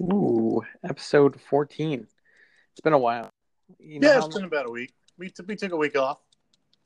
[0.00, 2.06] Ooh, episode 14.
[2.72, 3.30] It's been a while.
[3.80, 4.94] You know yeah, it's been about a week.
[5.18, 6.20] We, t- we took a week off.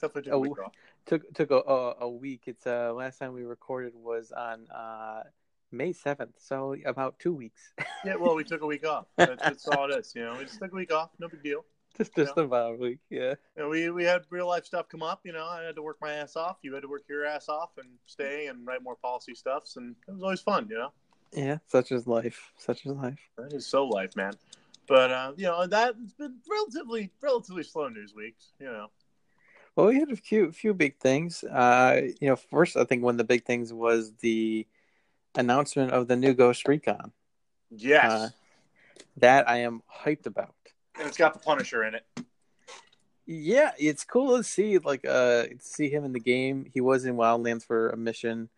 [0.01, 0.73] Definitely took a, a week off.
[1.05, 2.45] Took took a, a, a, week.
[2.47, 5.25] It's uh last time we recorded was on uh
[5.71, 7.73] May seventh, so about two weeks.
[8.05, 9.07] yeah, well, we took a week off.
[9.17, 10.13] That's, that's all it is.
[10.15, 11.11] You know, we just took a week off.
[11.19, 11.65] No big deal.
[11.99, 12.47] Just just you know?
[12.47, 13.35] about a week, yeah.
[13.57, 15.21] You know, we we had real life stuff come up.
[15.25, 16.57] You know, I had to work my ass off.
[16.63, 19.95] You had to work your ass off and stay and write more policy stuffs, and
[20.09, 20.67] it was always fun.
[20.71, 20.93] You know.
[21.33, 22.53] Yeah, such is life.
[22.59, 23.19] Such is life.
[23.39, 24.35] That is so life, man.
[24.87, 28.53] But uh, you know, that's been relatively relatively slow news weeks.
[28.59, 28.91] You know.
[29.75, 31.45] Well, we had a few few big things.
[31.45, 34.67] Uh, you know, first I think one of the big things was the
[35.35, 37.13] announcement of the new Ghost Recon.
[37.71, 38.13] Yes.
[38.13, 38.29] Uh,
[39.19, 40.55] that I am hyped about.
[40.99, 42.07] And it's got the Punisher in it.
[43.25, 46.67] Yeah, it's cool to see like uh see him in the game.
[46.73, 48.51] He was in Wildlands for a mission,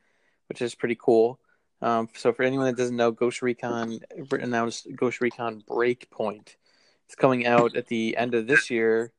[0.49, 1.39] which is pretty cool.
[1.83, 6.57] Um, so for anyone that doesn't know, Ghost Recon announced Ghost Recon Breakpoint.
[7.07, 9.13] It's coming out at the end of this year,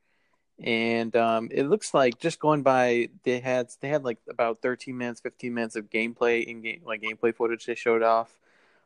[0.63, 4.97] and um, it looks like just going by they had they had like about 13
[4.97, 8.39] minutes, 15 minutes of gameplay in game like gameplay footage they showed off,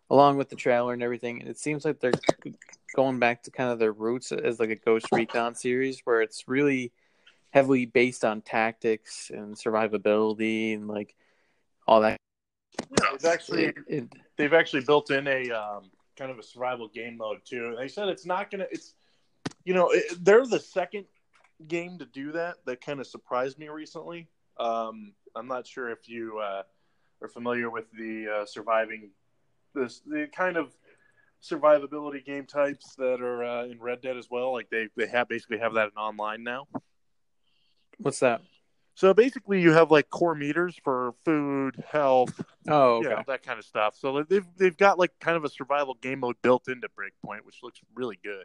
[0.10, 1.40] along with the trailer and everything.
[1.40, 2.12] And it seems like they're
[2.96, 6.48] going back to kind of their roots as like a Ghost Recon series, where it's
[6.48, 6.92] really
[7.52, 11.16] heavily based on tactics and survivability and like
[11.88, 12.18] all that
[12.82, 16.88] yeah, it's actually it, it, they've actually built in a um, kind of a survival
[16.88, 17.76] game mode too.
[17.78, 18.68] They said it's not gonna.
[18.72, 18.94] It's
[19.64, 21.06] you know it, they're the second
[21.68, 22.58] game to do that.
[22.66, 24.28] That kind of surprised me recently.
[24.60, 26.64] Um, I'm not sure if you uh,
[27.22, 29.12] are familiar with the uh, surviving
[29.74, 30.76] this the kind of
[31.42, 34.52] survivability game types that are uh, in Red Dead as well.
[34.52, 36.68] Like they they have basically have that in online now.
[37.98, 38.42] What's that?
[39.00, 43.08] So basically, you have like core meters for food, health, oh, okay.
[43.12, 43.96] yeah, that kind of stuff.
[43.98, 47.60] So they've they've got like kind of a survival game mode built into Breakpoint, which
[47.64, 48.44] looks really good.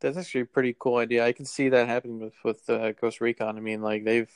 [0.00, 1.24] That's actually a pretty cool idea.
[1.24, 3.56] I can see that happening with with uh, Ghost Recon.
[3.56, 4.30] I mean, like they've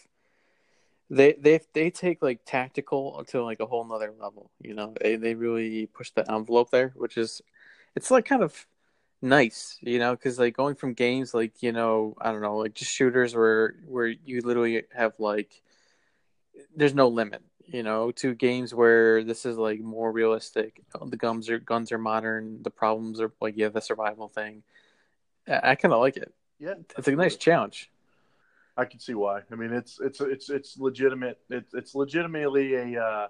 [1.11, 4.51] they they they take like tactical to like a whole nother level.
[4.63, 7.43] You know, they they really push the envelope there, which is
[7.95, 8.67] it's like kind of
[9.23, 12.75] nice, you know, because like going from games like you know I don't know like
[12.75, 15.63] just shooters where where you literally have like
[16.75, 20.83] there's no limit, you know, to games where this is like more realistic.
[21.05, 22.63] The guns are guns are modern.
[22.63, 24.63] The problems are like yeah the survival thing.
[25.49, 26.33] I, I kind of like it.
[26.59, 27.91] Yeah, it's a nice challenge.
[28.77, 29.41] I can see why.
[29.51, 31.39] I mean, it's it's it's it's legitimate.
[31.51, 33.03] It's it's legitimately a.
[33.03, 33.29] Uh,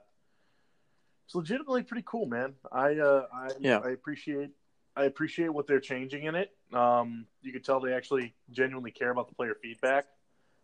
[1.26, 2.54] it's legitimately pretty cool, man.
[2.72, 3.78] I uh, I yeah.
[3.78, 4.50] I appreciate
[4.96, 6.50] I appreciate what they're changing in it.
[6.72, 10.06] Um, you could tell they actually genuinely care about the player feedback.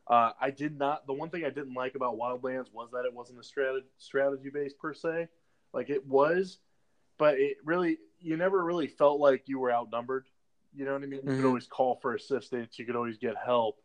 [0.08, 1.06] Uh, I did not.
[1.06, 4.50] The one thing I didn't like about Wildlands was that it wasn't a strategy strategy
[4.50, 5.28] based per se.
[5.72, 6.58] Like it was,
[7.18, 10.26] but it really you never really felt like you were outnumbered.
[10.74, 11.20] You know what I mean?
[11.24, 11.36] You mm-hmm.
[11.36, 12.78] could always call for assistance.
[12.78, 13.80] You could always get help.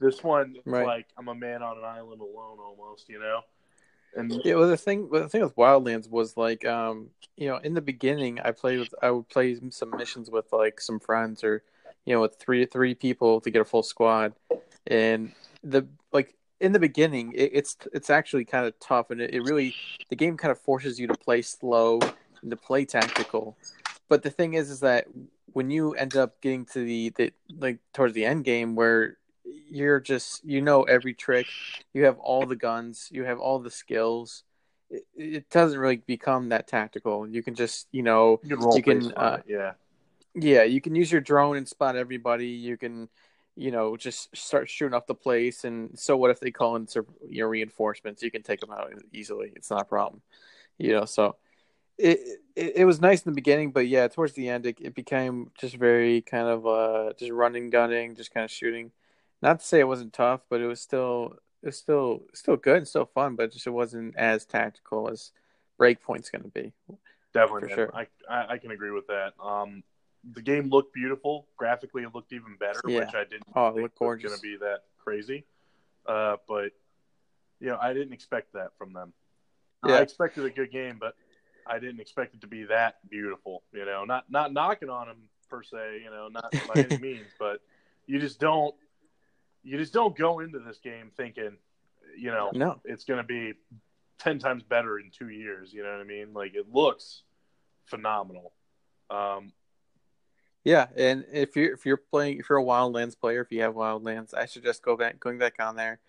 [0.00, 0.86] This one, right.
[0.86, 3.08] like I'm a man on an island alone, almost.
[3.08, 3.40] You know.
[4.16, 7.74] And yeah, well, the thing, the thing with Wildlands was like, um, you know, in
[7.74, 11.62] the beginning, I played with, I would play some missions with like some friends or,
[12.04, 14.32] you know, with three three people to get a full squad,
[14.86, 15.32] and
[15.62, 19.42] the like in the beginning, it, it's it's actually kind of tough, and it, it
[19.42, 19.74] really
[20.08, 22.00] the game kind of forces you to play slow
[22.42, 23.56] and to play tactical.
[24.08, 25.06] But the thing is, is that
[25.52, 29.18] when you end up getting to the, the like towards the end game where
[29.70, 31.46] you're just you know every trick.
[31.92, 33.08] You have all the guns.
[33.10, 34.44] You have all the skills.
[34.90, 37.28] It, it doesn't really become that tactical.
[37.28, 39.72] You can just you know you can, you can uh, yeah.
[40.34, 42.48] yeah you can use your drone and spot everybody.
[42.48, 43.08] You can
[43.56, 45.64] you know just start shooting off the place.
[45.64, 46.86] And so what if they call in
[47.28, 48.22] your reinforcements?
[48.22, 49.52] You can take them out easily.
[49.56, 50.22] It's not a problem.
[50.78, 51.36] You know so
[51.98, 54.94] it, it, it was nice in the beginning, but yeah, towards the end, it, it
[54.94, 58.92] became just very kind of uh, just running, gunning, just kind of shooting.
[59.40, 62.78] Not to say it wasn't tough, but it was still it was still still good
[62.78, 65.32] and still fun, but just it wasn't as tactical as
[65.80, 66.72] Breakpoint's going to be.
[67.32, 67.94] Definitely, sure.
[67.94, 69.34] I, I, I can agree with that.
[69.42, 69.82] Um,
[70.32, 72.02] the game looked beautiful graphically.
[72.02, 73.00] It looked even better, yeah.
[73.00, 75.44] which I didn't oh, think was going to be that crazy.
[76.06, 76.72] Uh, but
[77.60, 79.12] you know, I didn't expect that from them.
[79.86, 79.96] Yeah.
[79.96, 81.14] I expected a good game, but
[81.66, 83.62] I didn't expect it to be that beautiful.
[83.72, 85.18] You know, not not knocking on them
[85.48, 86.00] per se.
[86.02, 87.60] You know, not by any means, but
[88.06, 88.74] you just don't
[89.62, 91.56] you just don't go into this game thinking,
[92.16, 92.80] you know, no.
[92.84, 93.54] it's going to be
[94.18, 95.72] 10 times better in two years.
[95.72, 96.32] You know what I mean?
[96.34, 97.22] Like it looks
[97.86, 98.52] phenomenal.
[99.10, 99.52] Um,
[100.64, 103.74] yeah, and if you're if you're playing if you're a Wildlands player, if you have
[103.74, 106.00] Wildlands, I suggest go back going back on there,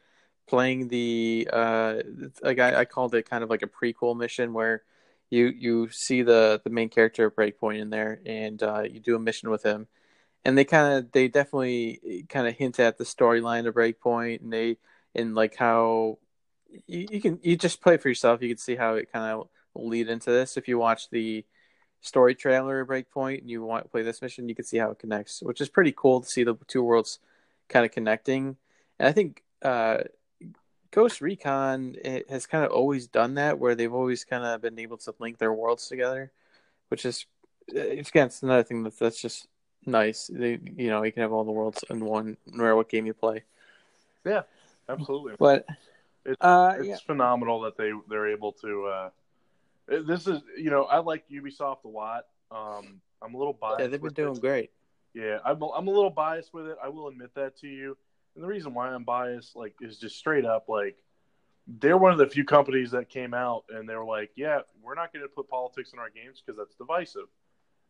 [0.48, 1.96] playing the uh
[2.42, 4.84] like I, I called it kind of like a prequel mission where
[5.30, 9.20] you you see the the main character Breakpoint in there, and uh, you do a
[9.20, 9.88] mission with him,
[10.46, 14.42] and they kind of they definitely eh, kind of hint at the storyline of Breakpoint,
[14.42, 14.78] and they
[15.16, 16.18] and like how
[16.88, 18.42] you, you can you just play for yourself.
[18.42, 21.46] You can see how it kind of lead into this if you watch the
[22.02, 24.92] story trailer of Breakpoint and you want to play this mission, you can see how
[24.92, 27.20] it connects, which is pretty cool to see the two worlds
[27.68, 28.56] kind of connecting.
[29.00, 30.00] And I think uh,
[30.92, 34.80] Ghost Recon eh, has kind of always done that, where they've always kind of been
[34.80, 36.32] able to link their worlds together,
[36.90, 37.26] which is
[37.76, 39.48] eh, it's again, it's another thing that that's just
[39.86, 40.30] nice.
[40.32, 43.06] They, you know, you can have all the worlds in one, no matter what game
[43.06, 43.44] you play.
[44.26, 44.42] Yeah,
[44.88, 45.34] absolutely.
[45.40, 45.66] But
[46.26, 46.98] it's, uh, it's yeah.
[47.06, 48.86] phenomenal that they they're able to.
[48.88, 49.10] Uh,
[49.88, 52.26] this is you know I like Ubisoft a lot.
[52.52, 53.80] Um, I'm a little biased.
[53.82, 54.42] Yeah, they've been doing it.
[54.42, 54.72] great.
[55.14, 56.78] Yeah, I'm a, I'm a little biased with it.
[56.84, 57.98] I will admit that to you.
[58.36, 60.98] And the reason why I'm biased, like, is just straight up like
[61.80, 64.96] they're one of the few companies that came out and they were like, yeah, we're
[64.96, 67.28] not going to put politics in our games because that's divisive.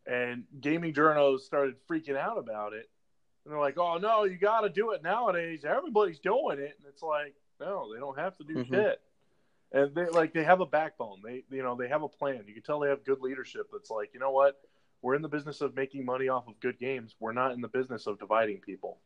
[0.09, 2.89] And gaming journals started freaking out about it.
[3.45, 5.63] And they're like, oh, no, you got to do it nowadays.
[5.63, 6.75] Everybody's doing it.
[6.77, 8.73] And it's like, no, they don't have to do mm-hmm.
[8.73, 9.01] shit.
[9.71, 11.19] And they like they have a backbone.
[11.23, 12.43] They you know they have a plan.
[12.47, 13.67] You can tell they have good leadership.
[13.71, 14.59] That's like you know what
[15.03, 17.13] we're in the business of making money off of good games.
[17.19, 18.97] We're not in the business of dividing people.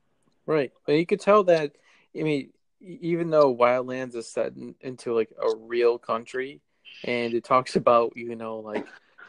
[0.45, 0.71] Right.
[0.85, 1.73] But you could tell that.
[2.17, 6.61] I mean, even though Wildlands is set in, into like a real country,
[7.03, 8.85] and it talks about you know like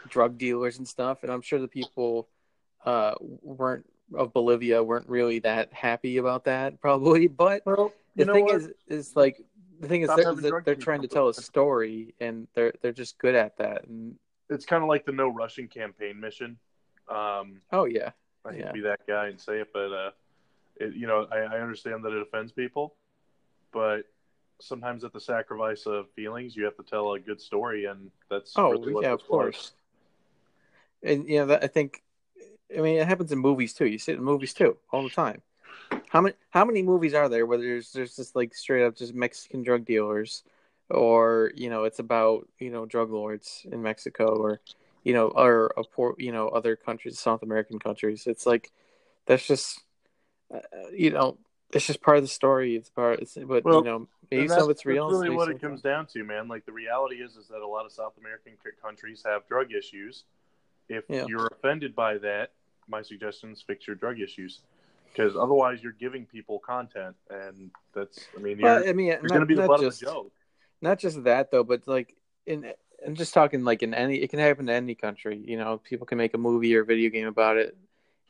[0.08, 2.28] drug dealers and stuff, and I'm sure the people
[2.84, 7.28] uh, weren't of Bolivia weren't really that happy about that probably.
[7.36, 8.56] But well, the thing what?
[8.56, 9.42] is, is like
[9.80, 13.34] the thing is they're, they're trying to tell a story, and they're they're just good
[13.34, 13.86] at that.
[13.86, 14.16] And
[14.50, 16.58] it's kind of like the no Russian campaign mission.
[17.08, 18.10] Um, oh yeah,
[18.44, 18.66] I hate yeah.
[18.68, 20.10] to be that guy and say it, but uh,
[20.76, 22.94] it, you know, I, I understand that it offends people,
[23.72, 24.04] but
[24.60, 28.52] sometimes at the sacrifice of feelings, you have to tell a good story, and that's
[28.56, 29.72] oh really yeah, of course.
[31.04, 32.02] And you know, I think,
[32.76, 33.86] I mean, it happens in movies too.
[33.86, 35.42] You see it in movies too all the time.
[36.08, 39.14] How many how many movies are there where there's there's just like straight up just
[39.14, 40.44] Mexican drug dealers,
[40.88, 44.60] or you know it's about you know drug lords in Mexico or
[45.02, 48.26] you know or a poor you know other countries South American countries.
[48.26, 48.70] It's like
[49.26, 49.82] that's just
[50.52, 50.60] uh,
[50.92, 51.36] you know
[51.72, 52.76] it's just part of the story.
[52.76, 53.20] It's part.
[53.20, 55.08] It's, but well, you know maybe some of it's real.
[55.08, 56.48] That's really what it comes down to, man.
[56.48, 60.24] Like the reality is is that a lot of South American countries have drug issues.
[60.88, 61.24] If yeah.
[61.26, 62.52] you're offended by that,
[62.88, 64.60] my suggestion is fix your drug issues
[65.12, 69.20] because otherwise you're giving people content, and that's I mean you're, well, I mean, you're
[69.22, 70.32] going to be the butt just, of the joke.
[70.82, 72.14] Not just that though, but like
[72.46, 72.72] in
[73.06, 75.42] I'm just talking like in any it can happen to any country.
[75.46, 77.76] You know, people can make a movie or video game about it,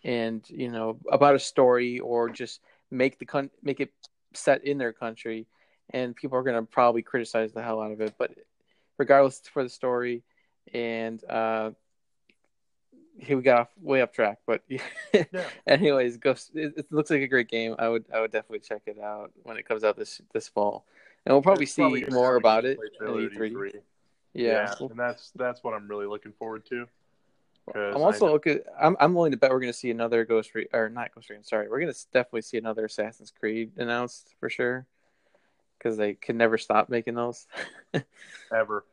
[0.02, 2.60] and you know about a story or just
[2.90, 3.92] make the con- make it
[4.34, 5.46] set in their country,
[5.90, 8.14] and people are going to probably criticize the hell out of it.
[8.18, 8.32] But
[8.98, 10.22] regardless, for the story,
[10.72, 11.70] and uh,
[13.18, 15.24] here we got off, way off track, but yeah.
[15.66, 16.50] anyways, Ghost.
[16.54, 17.74] It, it, looks like a great game.
[17.78, 20.84] I would I would definitely check it out when it comes out this this fall,
[21.24, 23.72] and we'll probably it's see probably more about it at E3.
[24.34, 24.74] Yeah.
[24.80, 26.86] yeah, and that's that's what I'm really looking forward to.
[27.74, 28.60] I'm also looking.
[28.78, 31.30] I'm I'm willing to bet we're going to see another Ghost Re- or not Ghost
[31.30, 31.44] Recon.
[31.44, 34.86] Sorry, we're going to definitely see another Assassin's Creed announced for sure,
[35.78, 37.46] because they can never stop making those.
[38.54, 38.84] Ever.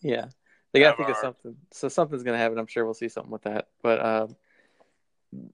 [0.00, 0.26] yeah.
[0.72, 1.56] They got to think of something.
[1.72, 2.58] So something's going to happen.
[2.58, 3.68] I'm sure we'll see something with that.
[3.82, 4.36] But um,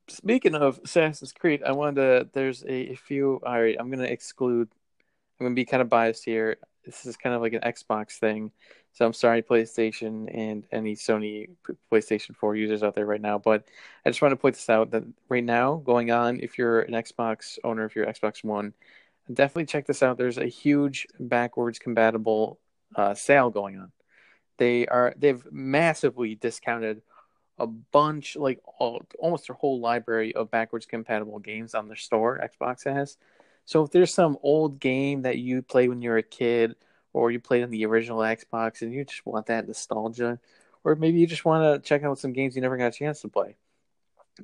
[0.08, 2.28] speaking of Assassin's Creed, I wanted to.
[2.32, 3.40] There's a, a few.
[3.44, 4.68] All right, I'm going to exclude.
[5.38, 6.56] I'm going to be kind of biased here.
[6.84, 8.52] This is kind of like an Xbox thing.
[8.92, 11.50] So I'm sorry, PlayStation and any Sony
[11.92, 13.38] PlayStation 4 users out there right now.
[13.38, 13.64] But
[14.04, 16.94] I just want to point this out that right now, going on, if you're an
[16.94, 18.72] Xbox owner, if you're Xbox One,
[19.30, 20.16] definitely check this out.
[20.16, 22.58] There's a huge backwards compatible
[22.94, 23.92] uh, sale going on
[24.58, 27.02] they are they've massively discounted
[27.58, 32.40] a bunch like all, almost their whole library of backwards compatible games on their store
[32.60, 33.16] xbox has.
[33.64, 36.76] So if there's some old game that you played when you were a kid
[37.12, 40.38] or you played on the original xbox and you just want that nostalgia
[40.84, 43.20] or maybe you just want to check out some games you never got a chance
[43.22, 43.56] to play.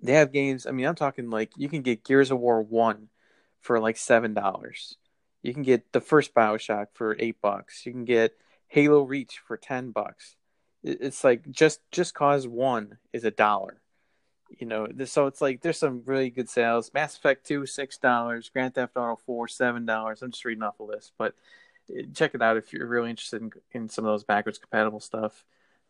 [0.02, 3.08] They have games i mean i'm talking like you can get gears of war 1
[3.62, 4.96] for like seven dollars.
[5.42, 7.86] You can get the first bioshock for eight bucks.
[7.86, 8.36] You can get
[8.72, 10.34] Halo Reach for ten bucks.
[10.82, 13.82] It's like just just cause one is a dollar.
[14.48, 16.90] You know, so it's like there's some really good sales.
[16.94, 20.22] Mass Effect Two six dollars, Grand Theft Auto Four seven dollars.
[20.22, 21.34] I'm just reading off the list, but
[21.90, 25.00] uh, check it out if you're really interested in, in some of those backwards compatible
[25.00, 25.44] stuff.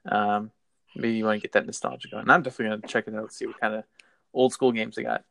[0.05, 0.51] Um,
[0.97, 2.29] maybe you want to get that nostalgia going.
[2.29, 3.85] I'm definitely gonna check it out, and see what kind of
[4.35, 5.23] old school games they got.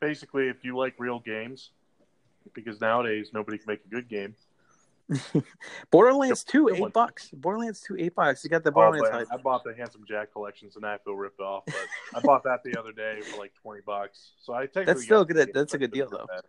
[0.00, 1.68] Basically, if you like real games,
[2.54, 4.34] because nowadays nobody can make a good game,
[5.90, 7.30] Borderlands Two, eight bucks.
[7.30, 8.42] Borderlands Two, eight bucks.
[8.42, 9.28] You got the oh, Borderlands.
[9.30, 11.64] Oh, I bought the Handsome Jack collection, so now I feel ripped off.
[11.66, 14.32] But I bought that the other day for like twenty bucks.
[14.40, 15.50] So I take that's still good.
[15.52, 16.26] That's a good deal, though.
[16.34, 16.44] That.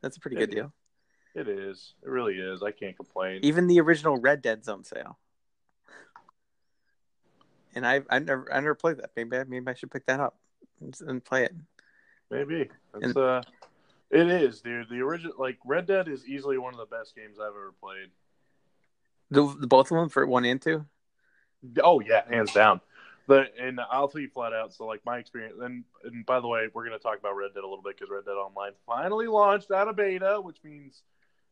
[0.00, 0.54] That's a pretty it good is.
[0.54, 0.72] deal.
[1.34, 1.94] It is.
[2.02, 2.62] It really is.
[2.62, 3.40] I can't complain.
[3.42, 5.18] Even the original Red Dead's on sale.
[7.74, 9.10] And I've I never I never played that.
[9.16, 10.36] Maybe maybe I should pick that up
[10.80, 11.54] and play it.
[12.30, 12.70] Maybe.
[12.94, 13.42] It's and, uh
[14.10, 14.88] it is, dude.
[14.88, 18.10] The original, like Red Dead, is easily one of the best games I've ever played.
[19.30, 20.86] The, the both of them for one and two.
[21.82, 22.80] Oh yeah, hands down.
[23.26, 24.72] But and I'll tell you flat out.
[24.72, 27.62] So like my experience, and and by the way, we're gonna talk about Red Dead
[27.62, 31.02] a little bit because Red Dead Online finally launched out of beta, which means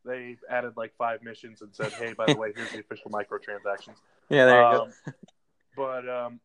[0.06, 3.96] they added like five missions and said, "Hey, by the way, here's the official microtransactions."
[4.30, 5.12] Yeah, there you um, go.
[5.76, 6.40] but um,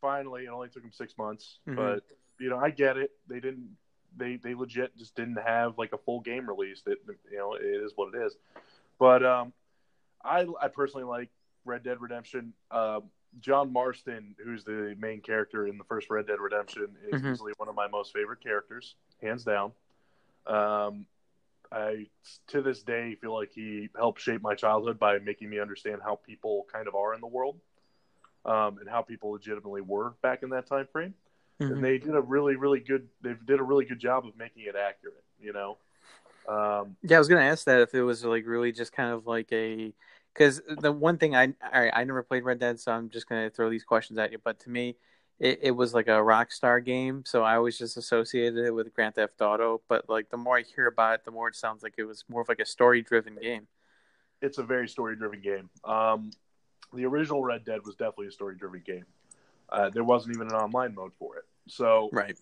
[0.00, 1.58] finally, it only took them six months.
[1.68, 1.76] Mm-hmm.
[1.76, 2.04] But
[2.38, 3.10] you know, I get it.
[3.28, 3.70] They didn't
[4.16, 6.86] they they legit just didn't have like a full game released.
[6.86, 6.98] It
[7.30, 8.36] you know it is what it is.
[8.98, 9.52] But um,
[10.24, 11.30] I I personally like
[11.64, 12.52] Red Dead Redemption.
[12.70, 13.00] Uh,
[13.40, 17.32] John Marston, who's the main character in the first Red Dead Redemption, is mm-hmm.
[17.32, 19.72] easily one of my most favorite characters, hands down.
[20.46, 21.06] Um,
[21.70, 22.08] I
[22.48, 26.16] to this day feel like he helped shape my childhood by making me understand how
[26.16, 27.58] people kind of are in the world,
[28.44, 31.14] um, and how people legitimately were back in that time frame
[31.62, 31.74] mm-hmm.
[31.74, 34.64] and they did a really really good they did a really good job of making
[34.64, 35.78] it accurate you know?
[36.48, 39.26] Um, yeah i was gonna ask that if it was like really just kind of
[39.26, 39.92] like a
[40.32, 43.50] because the one thing i I, I never played red dead so i'm just gonna
[43.50, 44.96] throw these questions at you but to me
[45.38, 49.14] it, it was like a rockstar game so i always just associated it with grand
[49.14, 51.94] theft auto but like the more i hear about it the more it sounds like
[51.96, 53.66] it was more of like a story driven game.
[54.40, 55.70] It's a very story driven game.
[55.84, 56.30] Um,
[56.92, 59.06] the original red dead was definitely a story driven game
[59.72, 61.44] uh, there wasn't even an online mode for it.
[61.68, 62.38] So right,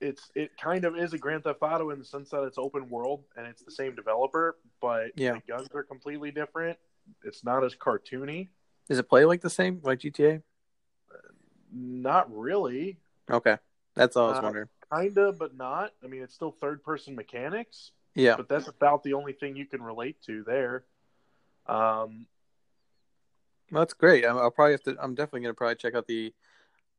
[0.00, 2.88] it's it kind of is a Grand Theft Auto in the sense that it's open
[2.90, 5.34] world and it's the same developer, but yeah.
[5.34, 6.78] the guns are completely different.
[7.24, 8.48] It's not as cartoony.
[8.88, 10.42] Does it play like the same like GTA?
[11.72, 12.98] not really.
[13.30, 13.56] Okay,
[13.94, 14.68] that's all I was uh, wondering.
[14.92, 15.92] Kinda, but not.
[16.04, 17.92] I mean, it's still third person mechanics.
[18.14, 20.84] Yeah, but that's about the only thing you can relate to there.
[21.66, 22.26] Um,
[23.70, 24.26] that's great.
[24.26, 24.96] I'll probably have to.
[25.00, 26.34] I'm definitely gonna probably check out the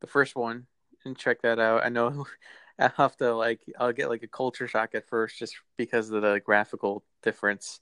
[0.04, 0.66] the first one
[1.04, 1.84] and check that out.
[1.84, 2.26] I know
[2.78, 6.22] I have to like I'll get like a culture shock at first just because of
[6.22, 7.80] the graphical difference,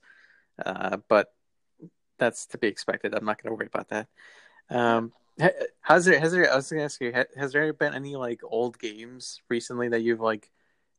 [0.65, 1.33] uh, but
[2.19, 3.15] that's to be expected.
[3.15, 4.09] I'm not going to worry about that.
[4.71, 5.13] Um,
[5.81, 8.43] has there has there I was going to ask you has there been any like
[8.45, 10.51] old games recently that you've like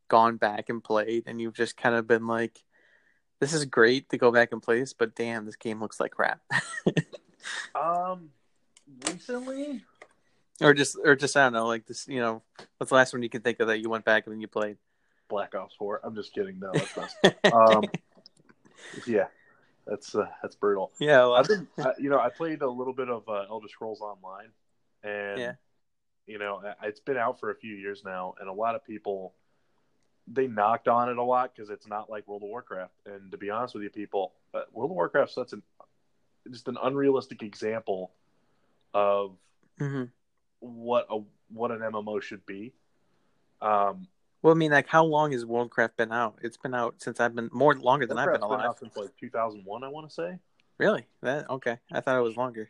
[0.09, 2.63] gone back and played and you've just kind of been like
[3.39, 6.11] this is great to go back and play this but damn this game looks like
[6.11, 6.41] crap
[7.75, 8.29] um
[9.07, 9.83] recently
[10.61, 12.07] or just, or just I don't know, like this.
[12.07, 12.41] You know,
[12.77, 14.77] what's the last one you can think of that you went back and you played?
[15.29, 15.99] Black Ops Four.
[16.03, 16.59] I'm just kidding.
[16.59, 17.53] No, that's not.
[17.53, 17.83] um,
[19.07, 19.27] yeah,
[19.87, 20.91] that's uh, that's brutal.
[20.99, 23.67] Yeah, well, I've been, I, you know, I played a little bit of uh, Elder
[23.67, 24.49] Scrolls Online,
[25.03, 25.53] and yeah.
[26.27, 29.33] you know, it's been out for a few years now, and a lot of people
[30.27, 32.93] they knocked on it a lot because it's not like World of Warcraft.
[33.05, 35.63] And to be honest with you, people, uh, World of Warcraft that's an
[36.51, 38.11] just an unrealistic example
[38.93, 39.35] of
[39.79, 40.03] mm-hmm
[40.63, 41.19] what a
[41.51, 42.73] what an MMO should be.
[43.61, 44.07] Um,
[44.41, 46.39] well, I mean, like, how long has Worldcraft been out?
[46.41, 48.59] It's been out since I've been more longer than I've been alive.
[48.59, 50.37] Been out since like 2001, I want to say.
[50.77, 51.05] Really?
[51.21, 51.77] That okay?
[51.91, 52.67] I thought it was longer.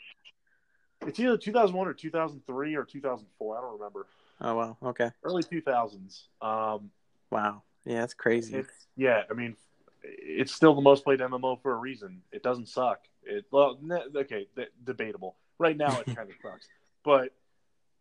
[1.06, 3.58] It's either 2001 or 2003 or 2004.
[3.58, 4.08] I don't remember.
[4.42, 4.78] Oh wow.
[4.84, 5.10] Okay.
[5.24, 6.24] Early 2000s.
[6.42, 6.92] Um,
[7.32, 7.64] wow.
[7.86, 8.64] Yeah, that's crazy.
[8.96, 9.56] yeah, I mean,
[10.04, 12.22] it's still the most played MMO for a reason.
[12.32, 13.02] It doesn't suck.
[13.24, 13.80] It well,
[14.16, 14.48] okay,
[14.84, 15.36] debatable.
[15.58, 16.68] Right now, it kind of sucks,
[17.04, 17.34] but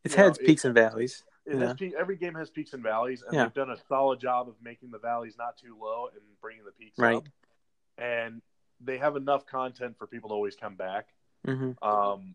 [0.05, 1.25] it's had peaks and valleys.
[1.45, 3.45] It has every game has peaks and valleys, and yeah.
[3.45, 6.71] they've done a solid job of making the valleys not too low and bringing the
[6.73, 7.17] peaks right.
[7.17, 7.29] up.
[7.99, 8.43] And
[8.81, 11.09] they have enough content for people to always come back.
[11.47, 11.83] Mm-hmm.
[11.87, 12.35] Um,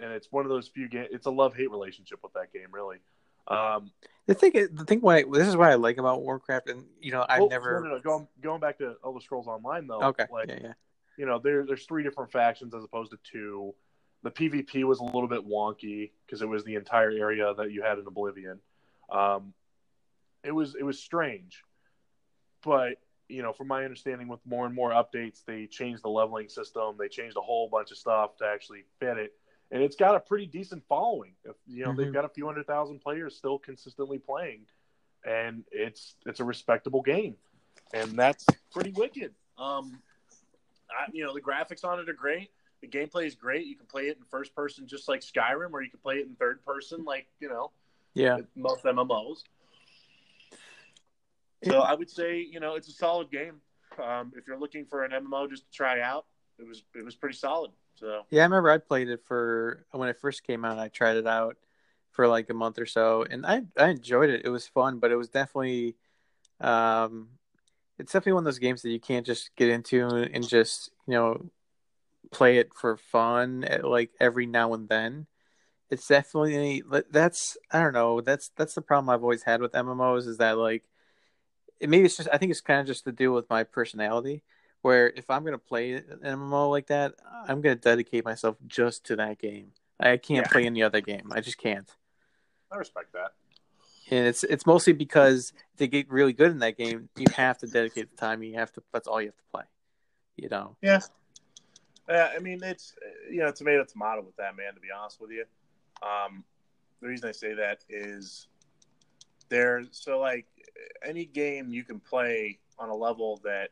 [0.00, 1.08] and it's one of those few games.
[1.10, 2.98] It's a love hate relationship with that game, really.
[3.48, 3.90] Um,
[4.26, 7.26] the thing, the thing, why this is what I like about Warcraft, and you know,
[7.28, 8.00] I've oh, never no, no, no.
[8.00, 10.00] Going, going back to Elder Scrolls Online though.
[10.00, 10.26] Okay.
[10.32, 10.72] Like, yeah, yeah.
[11.18, 13.74] You know, there, there's three different factions as opposed to two
[14.22, 17.82] the PvP was a little bit wonky because it was the entire area that you
[17.82, 18.60] had in Oblivion.
[19.10, 19.52] Um,
[20.44, 21.62] it was it was strange,
[22.64, 22.98] but
[23.28, 26.96] you know, from my understanding, with more and more updates, they changed the leveling system.
[26.98, 29.32] They changed a whole bunch of stuff to actually fit it,
[29.70, 31.32] and it's got a pretty decent following.
[31.44, 32.00] If, you know, mm-hmm.
[32.00, 34.66] they've got a few hundred thousand players still consistently playing,
[35.24, 37.36] and it's it's a respectable game,
[37.92, 39.32] and that's pretty wicked.
[39.58, 40.00] Um,
[40.90, 42.50] I, you know, the graphics on it are great
[42.82, 43.66] the gameplay is great.
[43.66, 46.26] You can play it in first person, just like Skyrim, or you can play it
[46.26, 47.70] in third person, like you know,
[48.12, 49.44] yeah, most MMOs.
[51.64, 53.60] So I would say, you know, it's a solid game.
[54.02, 56.26] Um, if you're looking for an MMO just to try out,
[56.58, 57.70] it was it was pretty solid.
[57.94, 60.78] So yeah, I remember I played it for when it first came out.
[60.78, 61.56] I tried it out
[62.10, 64.42] for like a month or so, and I I enjoyed it.
[64.44, 65.94] It was fun, but it was definitely,
[66.60, 67.28] um,
[67.98, 71.14] it's definitely one of those games that you can't just get into and just you
[71.14, 71.50] know
[72.32, 75.26] play it for fun eh, like every now and then.
[75.90, 80.26] It's definitely that's I don't know that's that's the problem I've always had with MMOs
[80.26, 80.84] is that like
[81.80, 84.42] maybe it's just I think it's kind of just to deal with my personality
[84.80, 87.14] where if I'm gonna play an MMO like that,
[87.46, 89.72] I'm gonna dedicate myself just to that game.
[90.00, 90.52] I can't yeah.
[90.52, 91.30] play any other game.
[91.30, 91.90] I just can't.
[92.70, 93.32] I respect that.
[94.10, 97.66] And it's it's mostly because to get really good in that game, you have to
[97.66, 98.42] dedicate the time.
[98.42, 98.82] You have to.
[98.92, 99.64] That's all you have to play.
[100.36, 100.76] You know.
[100.82, 101.00] Yeah.
[102.08, 102.94] Yeah, I mean it's
[103.30, 104.74] you know it's tomato tomato with that man.
[104.74, 105.44] To be honest with you,
[106.02, 106.44] um,
[107.00, 108.48] the reason I say that is
[109.48, 109.82] there.
[109.90, 110.46] So like
[111.04, 113.70] any game you can play on a level that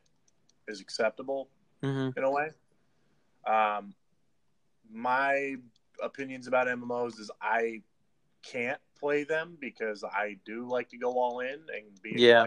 [0.69, 1.49] is acceptable
[1.83, 2.17] mm-hmm.
[2.17, 2.51] in a way.
[3.47, 3.95] Um,
[4.93, 5.57] my
[6.03, 7.83] opinions about MMOs is I
[8.43, 12.45] can't play them because I do like to go all in and be yeah.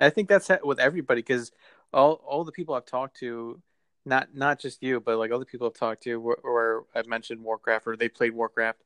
[0.00, 1.52] I think that's with everybody because
[1.92, 3.60] all all the people I've talked to,
[4.04, 7.86] not not just you, but like other people I've talked to, where, I've mentioned Warcraft
[7.86, 8.80] or they played Warcraft,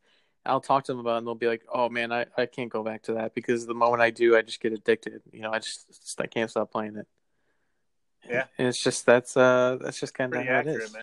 [0.46, 2.70] I'll talk to them about it and they'll be like, "Oh man, I, I can't
[2.70, 5.22] go back to that because the moment I do, I just get addicted.
[5.32, 7.06] You know, I just I can't stop playing it."
[8.28, 10.92] Yeah, and it's just that's uh that's just kind of how accurate, it is.
[10.92, 11.02] Man.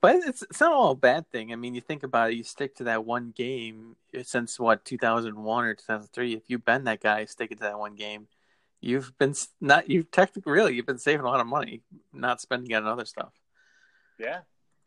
[0.00, 1.52] But it's it's not all a bad thing.
[1.52, 5.64] I mean, you think about it, you stick to that one game since what 2001
[5.64, 6.34] or 2003.
[6.34, 8.28] If you've been that guy sticking to that one game,
[8.84, 12.70] you've been not you've technically really you've been saving a lot of money, not spending
[12.70, 13.32] it on other stuff.
[14.18, 14.40] Yeah,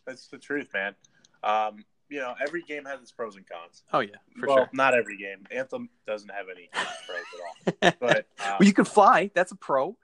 [0.06, 0.96] that's the truth, man.
[1.44, 3.84] Um, you know, every game has its pros and cons.
[3.92, 4.70] Oh yeah, for well, sure.
[4.72, 5.46] not every game.
[5.52, 6.70] Anthem doesn't have any
[7.06, 7.92] pros at all.
[8.00, 9.32] But um, well, you can fly.
[9.34, 9.98] That's a pro.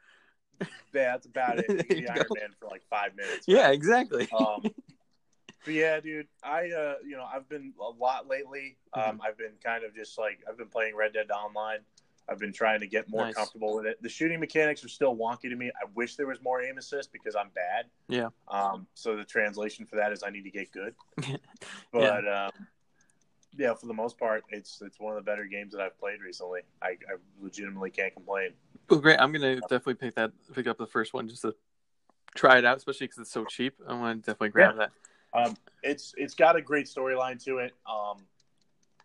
[0.61, 1.69] Yeah, that's about it.
[1.95, 3.47] You Iron Man for like five minutes.
[3.47, 3.57] Right?
[3.57, 4.27] Yeah, exactly.
[4.31, 4.61] Um,
[5.65, 8.77] but yeah, dude, I uh, you know, I've been a lot lately.
[8.95, 9.09] Mm-hmm.
[9.09, 9.21] Um, mm-hmm.
[9.27, 11.79] I've been kind of just like I've been playing Red Dead Online.
[12.29, 13.35] I've been trying to get more nice.
[13.35, 14.01] comfortable with it.
[14.01, 15.69] The shooting mechanics are still wonky to me.
[15.69, 17.85] I wish there was more aim assist because I'm bad.
[18.07, 18.29] Yeah.
[18.47, 18.87] Um.
[18.93, 20.95] So the translation for that is I need to get good.
[21.91, 22.45] but yeah.
[22.45, 22.67] um,
[23.57, 26.21] yeah, for the most part, it's it's one of the better games that I've played
[26.21, 26.61] recently.
[26.81, 28.51] I, I legitimately can't complain.
[28.89, 29.19] Well, great.
[29.19, 31.53] I'm gonna definitely pick that pick up the first one just to
[32.35, 33.75] try it out, especially because it's so cheap.
[33.87, 34.85] I want to definitely grab yeah.
[34.85, 35.47] that.
[35.47, 37.73] Um, it's it's got a great storyline to it.
[37.85, 38.17] Um,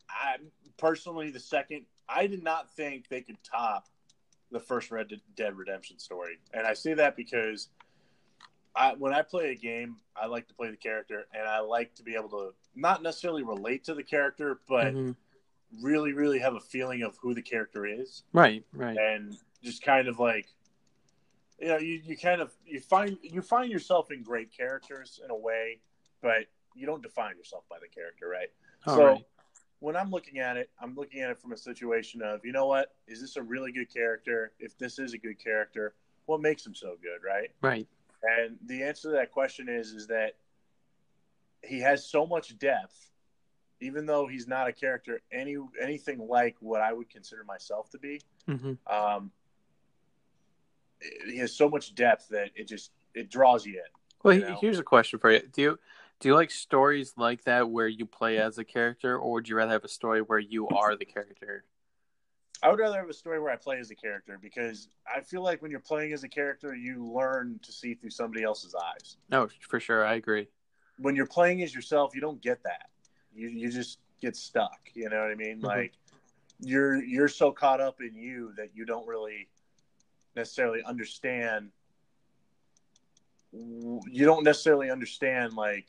[0.09, 0.37] I
[0.77, 3.87] personally the second I did not think they could top
[4.51, 7.69] the first Red Dead Redemption story, and I say that because
[8.75, 11.95] I, when I play a game, I like to play the character, and I like
[11.97, 15.11] to be able to not necessarily relate to the character, but mm-hmm.
[15.83, 18.23] really, really have a feeling of who the character is.
[18.33, 20.47] Right, right, and just kind of like
[21.61, 25.31] you know, you, you kind of you find you find yourself in great characters in
[25.31, 25.81] a way,
[26.23, 28.49] but you don't define yourself by the character, right?
[28.87, 29.25] All so right
[29.81, 32.67] when I'm looking at it, I'm looking at it from a situation of, you know
[32.67, 34.53] what, is this a really good character?
[34.59, 35.95] If this is a good character,
[36.27, 37.51] what makes him so good, right?
[37.63, 37.87] Right.
[38.23, 40.35] And the answer to that question is, is that
[41.63, 43.11] he has so much depth,
[43.81, 47.99] even though he's not a character any anything like what I would consider myself to
[47.99, 48.21] be.
[48.49, 48.73] Mm-hmm.
[48.93, 49.31] Um,
[51.27, 53.81] he has so much depth that it just it draws you in.
[54.23, 54.59] Well, you know?
[54.61, 55.79] here's a question for you: Do you
[56.21, 59.57] do you like stories like that where you play as a character, or would you
[59.57, 61.65] rather have a story where you are the character?
[62.61, 65.45] I would rather have a story where I play as a character because I feel
[65.45, 69.17] like when you're playing as a character, you learn to see through somebody else's eyes.
[69.31, 70.49] No, for sure, I agree.
[70.99, 72.89] When you're playing as yourself, you don't get that.
[73.33, 74.81] You you just get stuck.
[74.95, 75.59] You know what I mean?
[75.59, 75.67] Mm-hmm.
[75.67, 75.93] Like
[76.59, 79.49] you're you're so caught up in you that you don't really
[80.35, 81.71] necessarily understand.
[83.53, 85.87] You don't necessarily understand like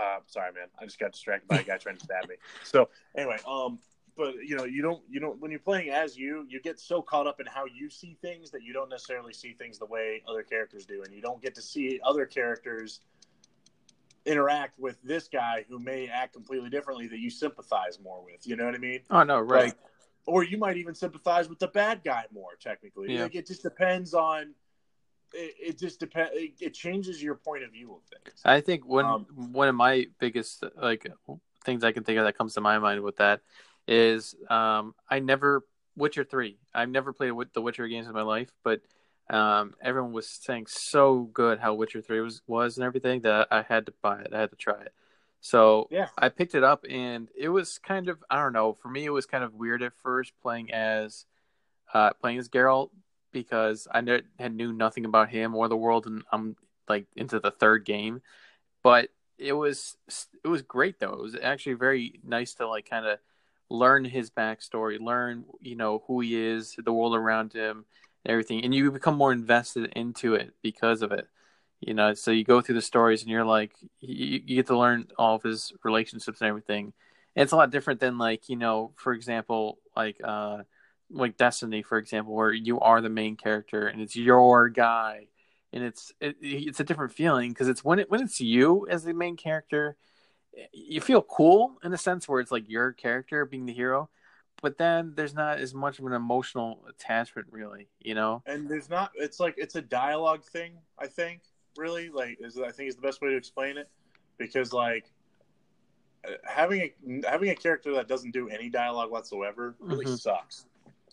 [0.00, 0.68] Uh, sorry, man.
[0.78, 2.36] I just got distracted by a guy trying to stab me.
[2.64, 3.78] So anyway, um,
[4.16, 5.40] but you know, you don't, you don't.
[5.40, 8.50] When you're playing as you, you get so caught up in how you see things
[8.52, 11.54] that you don't necessarily see things the way other characters do, and you don't get
[11.56, 13.00] to see other characters
[14.26, 18.46] interact with this guy who may act completely differently that you sympathize more with.
[18.46, 19.00] You know what I mean?
[19.10, 19.64] Oh no, right.
[19.66, 19.76] Like,
[20.26, 22.56] or you might even sympathize with the bad guy more.
[22.60, 23.22] Technically, yeah.
[23.22, 24.54] like it just depends on
[25.32, 26.32] it, it just depends.
[26.34, 28.40] It, it, changes your point of view of things.
[28.44, 31.06] I think one um, one of my biggest like
[31.64, 33.40] things I can think of that comes to my mind with that
[33.86, 35.64] is um, I never
[35.96, 36.58] Witcher three.
[36.74, 38.80] I've never played the Witcher games in my life, but
[39.28, 43.62] um, everyone was saying so good how Witcher three was was and everything that I
[43.62, 44.32] had to buy it.
[44.32, 44.92] I had to try it.
[45.40, 46.08] So yeah.
[46.18, 48.74] I picked it up and it was kind of I don't know.
[48.74, 51.24] For me, it was kind of weird at first playing as
[51.92, 52.90] uh, playing as Geralt
[53.32, 56.56] because I knew, had knew nothing about him or the world, and I'm
[56.88, 58.22] like into the third game.
[58.82, 59.96] But it was
[60.44, 61.14] it was great though.
[61.14, 63.18] It was actually very nice to like kind of
[63.70, 67.84] learn his backstory, learn you know who he is, the world around him,
[68.26, 71.28] everything, and you become more invested into it because of it.
[71.80, 74.78] You know, so you go through the stories and you're like, you, you get to
[74.78, 76.92] learn all of his relationships and everything.
[77.34, 80.58] And it's a lot different than like, you know, for example, like uh
[81.10, 85.26] like Destiny, for example, where you are the main character and it's your guy,
[85.72, 89.04] and it's it, it's a different feeling because it's when it when it's you as
[89.04, 89.96] the main character,
[90.72, 94.08] you feel cool in a sense where it's like your character being the hero,
[94.62, 98.42] but then there's not as much of an emotional attachment, really, you know.
[98.46, 99.12] And there's not.
[99.14, 100.72] It's like it's a dialogue thing.
[100.98, 101.42] I think
[101.76, 103.88] really like is I think is the best way to explain it
[104.38, 105.10] because like
[106.44, 110.16] having a having a character that doesn't do any dialogue whatsoever really mm-hmm.
[110.16, 110.66] sucks.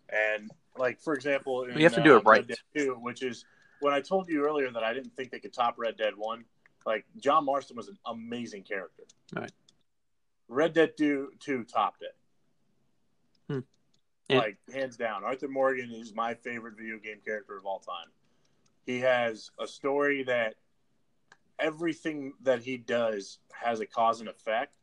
[0.10, 2.52] And like for example, in, you have to do it uh, right.
[2.76, 3.46] 2, which is
[3.80, 6.46] when I told you earlier that I didn't think they could top Red Dead One.
[6.86, 9.04] Like John Marston was an amazing character.
[9.36, 9.52] Right.
[10.48, 12.16] Red Dead 2, 2 topped it.
[13.50, 13.60] Hmm.
[14.38, 18.08] Like hands down, Arthur Morgan is my favorite video game character of all time.
[18.86, 20.56] He has a story that
[21.60, 24.74] everything that he does has a cause and effect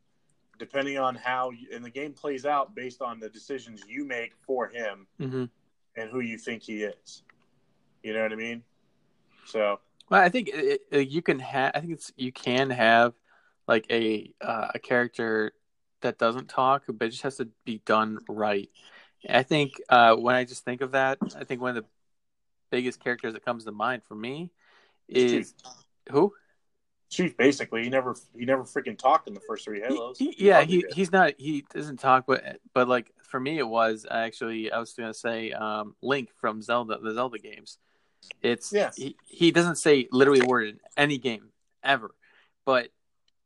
[0.57, 4.33] depending on how you, and the game plays out based on the decisions you make
[4.45, 5.45] for him mm-hmm.
[5.95, 7.23] and who you think he is.
[8.03, 8.63] You know what I mean?
[9.45, 11.71] So, well, I think it, it, you can have.
[11.75, 13.13] I think it's you can have
[13.67, 15.53] like a uh, a character
[16.01, 18.69] that doesn't talk, but it just has to be done right.
[19.27, 21.89] I think uh, when I just think of that, I think one of the
[22.69, 24.51] biggest characters that comes to mind for me
[25.07, 25.53] is
[26.11, 26.33] who
[27.09, 27.83] Chief basically.
[27.83, 30.17] He never he never freaking talked in the first three Halos.
[30.17, 33.67] He, he, yeah, he he's not he doesn't talk, but but like for me it
[33.67, 37.77] was actually I was gonna say um, Link from Zelda the Zelda games.
[38.41, 38.95] It's yes.
[38.97, 41.49] he, he doesn't say literally a word in any game
[41.83, 42.15] ever,
[42.65, 42.89] but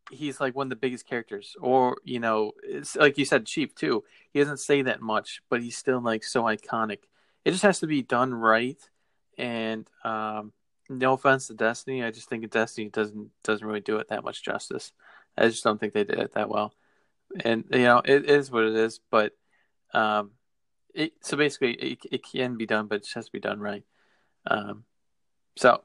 [0.10, 1.56] he's like one of the biggest characters.
[1.60, 4.04] Or you know, it's like you said, Chief too.
[4.32, 7.00] He doesn't say that much, but he's still like so iconic.
[7.45, 8.80] It just has to be done right,
[9.38, 10.54] and um,
[10.89, 14.43] no offense to Destiny, I just think Destiny doesn't doesn't really do it that much
[14.43, 14.91] justice.
[15.38, 16.73] I just don't think they did it that well.
[17.43, 18.99] And you know, it is what it is.
[19.12, 19.34] But
[19.93, 20.32] um,
[20.93, 23.84] it so basically it, it can be done, but it has to be done right.
[24.47, 24.84] Um,
[25.56, 25.84] so,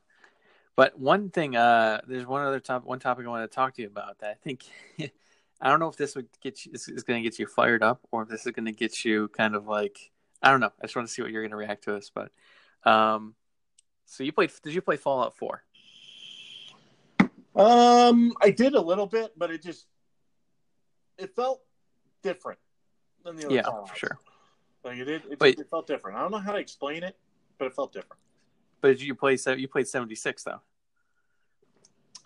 [0.76, 3.82] but one thing, uh, there's one other topic, one topic I want to talk to
[3.82, 4.64] you about that I think.
[5.60, 7.82] I don't know if this would get you is, is going to get you fired
[7.82, 10.10] up or if this is going to get you kind of like
[10.42, 10.72] I don't know.
[10.80, 12.30] I just want to see what you're going to react to this, but
[12.88, 13.34] um,
[14.14, 14.52] so you played?
[14.62, 15.64] Did you play Fallout Four?
[17.56, 19.86] Um, I did a little bit, but it just
[21.18, 21.62] it felt
[22.22, 22.58] different
[23.24, 23.54] than the other.
[23.54, 23.88] Yeah, Fallouts.
[23.88, 24.18] for sure.
[24.84, 26.18] Like it, it, it, it, felt different.
[26.18, 27.16] I don't know how to explain it,
[27.58, 28.20] but it felt different.
[28.80, 29.36] But did you play?
[29.56, 30.60] You played seventy six though.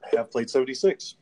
[0.05, 1.15] I have played seventy six.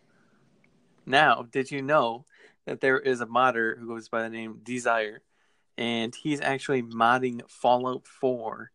[1.05, 2.25] Now, did you know
[2.65, 5.23] that there is a modder who goes by the name Desire,
[5.79, 8.73] and he's actually modding Fallout Four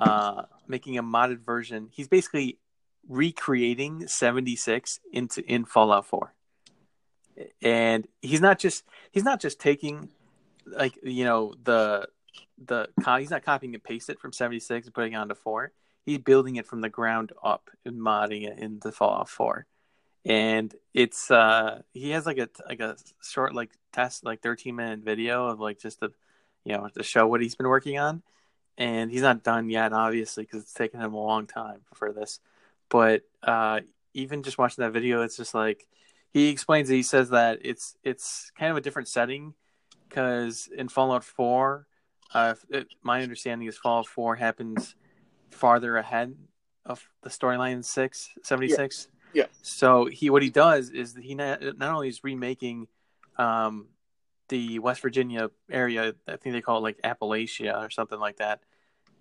[0.00, 1.88] uh, making a modded version.
[1.92, 2.58] He's basically
[3.08, 6.34] recreating 76 into in Fallout 4.
[7.62, 10.10] And he's not just he's not just taking
[10.66, 12.08] like you know the
[12.64, 15.72] the he's not copying and paste it from 76 and putting it onto 4.
[16.04, 19.66] He's building it from the ground up and modding it into Fallout 4.
[20.26, 25.00] And it's uh he has like a like a short like test like 13 minute
[25.00, 26.12] video of like just to
[26.64, 28.22] you know to show what he's been working on
[28.80, 32.40] and he's not done yet, obviously, because it's taken him a long time for this.
[32.88, 33.80] But uh,
[34.14, 35.86] even just watching that video, it's just like
[36.32, 36.94] he explains it.
[36.94, 39.52] He says that it's it's kind of a different setting
[40.08, 41.86] because in Fallout Four,
[42.32, 44.94] uh, it, my understanding is Fallout Four happens
[45.50, 46.34] farther ahead
[46.86, 49.08] of the storyline in six seventy six.
[49.34, 49.42] Yeah.
[49.42, 49.48] yeah.
[49.60, 52.88] So he what he does is he not, not only is remaking
[53.36, 53.88] um,
[54.48, 56.14] the West Virginia area.
[56.26, 58.62] I think they call it like Appalachia or something like that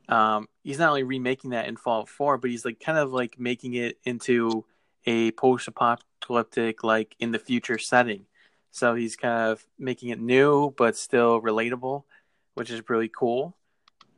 [0.10, 3.40] um, he's not only remaking that in Fallout 4, but he's like kind of like
[3.40, 4.66] making it into
[5.06, 8.26] a post-apocalyptic, like in the future setting.
[8.72, 12.04] So he's kind of making it new, but still relatable,
[12.56, 13.56] which is really cool.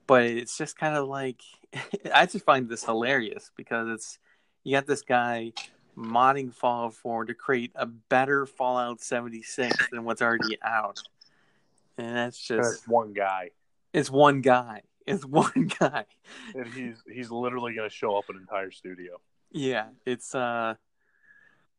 [0.07, 1.41] But it's just kind of like
[2.13, 4.19] I just find this hilarious because it's
[4.63, 5.51] you got this guy
[5.97, 10.99] modding Fallout 4 to create a better Fallout 76 than what's already out.
[11.97, 13.49] And that's just that's one guy.
[13.93, 16.05] It's one guy is one guy,
[16.55, 19.19] and he's he's literally going to show up an entire studio.
[19.51, 20.75] Yeah, it's uh,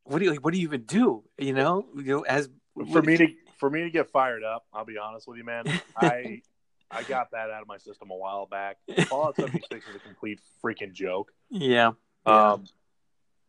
[0.04, 0.44] what do you like?
[0.44, 1.24] What do you even do?
[1.38, 2.48] You know, you know, as
[2.92, 5.64] for me to for me to get fired up, I'll be honest with you, man.
[5.96, 6.42] I
[6.90, 8.76] I got that out of my system a while back.
[9.06, 11.32] Fallout 76 is a complete freaking joke.
[11.50, 11.92] Yeah.
[12.26, 12.64] Um,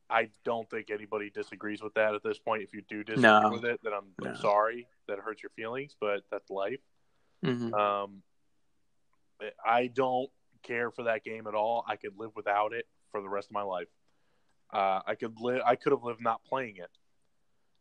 [0.10, 2.64] I don't think anybody disagrees with that at this point.
[2.64, 3.50] If you do disagree no.
[3.52, 4.30] with it, then I'm, no.
[4.30, 6.80] I'm, sorry that it hurts your feelings, but that's life.
[7.44, 7.74] Mm-hmm.
[7.74, 8.22] Um,
[9.66, 10.30] I don't
[10.64, 11.84] care for that game at all.
[11.88, 13.88] I could live without it for the rest of my life.
[14.72, 15.62] Uh, I could live.
[15.66, 16.90] I could have lived not playing it.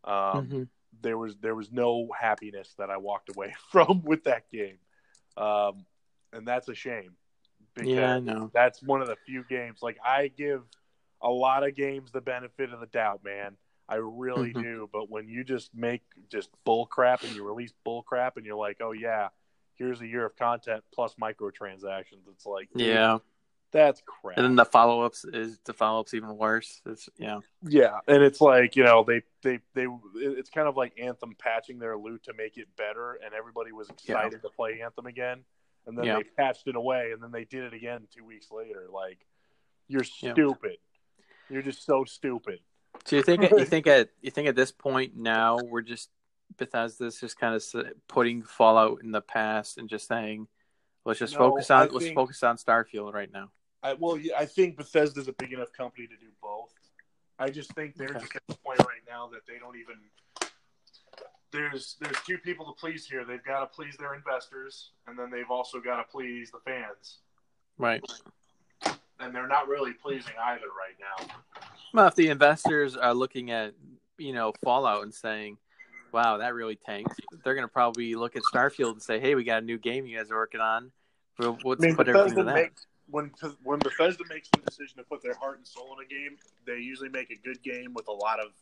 [0.04, 0.62] Um, mm-hmm.
[1.00, 4.78] There was there was no happiness that I walked away from with that game,
[5.36, 5.86] um,
[6.32, 7.16] and that's a shame.
[7.82, 8.50] yeah, I know.
[8.52, 9.78] That's one of the few games.
[9.80, 10.62] Like I give
[11.22, 13.56] a lot of games the benefit of the doubt, man.
[13.88, 14.62] I really mm-hmm.
[14.62, 14.90] do.
[14.92, 18.56] But when you just make just bull crap and you release bull crap and you're
[18.56, 19.28] like, oh yeah,
[19.82, 23.18] here's a year of content plus microtransactions, it's like, yeah,
[23.72, 24.36] that's crap.
[24.36, 26.80] And then the follow ups is the follow ups even worse.
[26.86, 30.92] It's yeah, yeah, and it's like you know they they they it's kind of like
[31.00, 34.48] Anthem patching their loot to make it better, and everybody was excited yeah.
[34.48, 35.42] to play Anthem again,
[35.86, 36.16] and then yeah.
[36.16, 38.86] they patched it away, and then they did it again two weeks later.
[38.92, 39.26] Like,
[39.88, 40.76] you're stupid.
[41.50, 42.60] You're just so stupid.
[43.04, 46.10] So you think you think at you think at this point now we're just
[46.56, 47.64] Bethesda's just kind of
[48.08, 50.48] putting Fallout in the past and just saying,
[51.04, 53.50] let's just no, focus on let's focus on Starfield right now.
[53.82, 56.72] I, well, I think Bethesda's a big enough company to do both.
[57.38, 58.20] I just think they're okay.
[58.20, 59.96] just at the point right now that they don't even.
[61.50, 63.24] There's there's two people to please here.
[63.24, 67.18] They've got to please their investors, and then they've also got to please the fans.
[67.78, 68.02] Right
[69.22, 71.34] and they're not really pleasing either right now.
[71.94, 73.74] Well, if the investors are looking at
[74.18, 75.58] you know Fallout and saying,
[76.12, 79.44] "Wow, that really tanked," they're going to probably look at Starfield and say, "Hey, we
[79.44, 80.92] got a new game you guys are working on.
[81.38, 83.30] Let's I mean, put everything to that." Makes, when
[83.62, 86.78] when Bethesda makes the decision to put their heart and soul in a game, they
[86.78, 88.52] usually make a good game with a lot of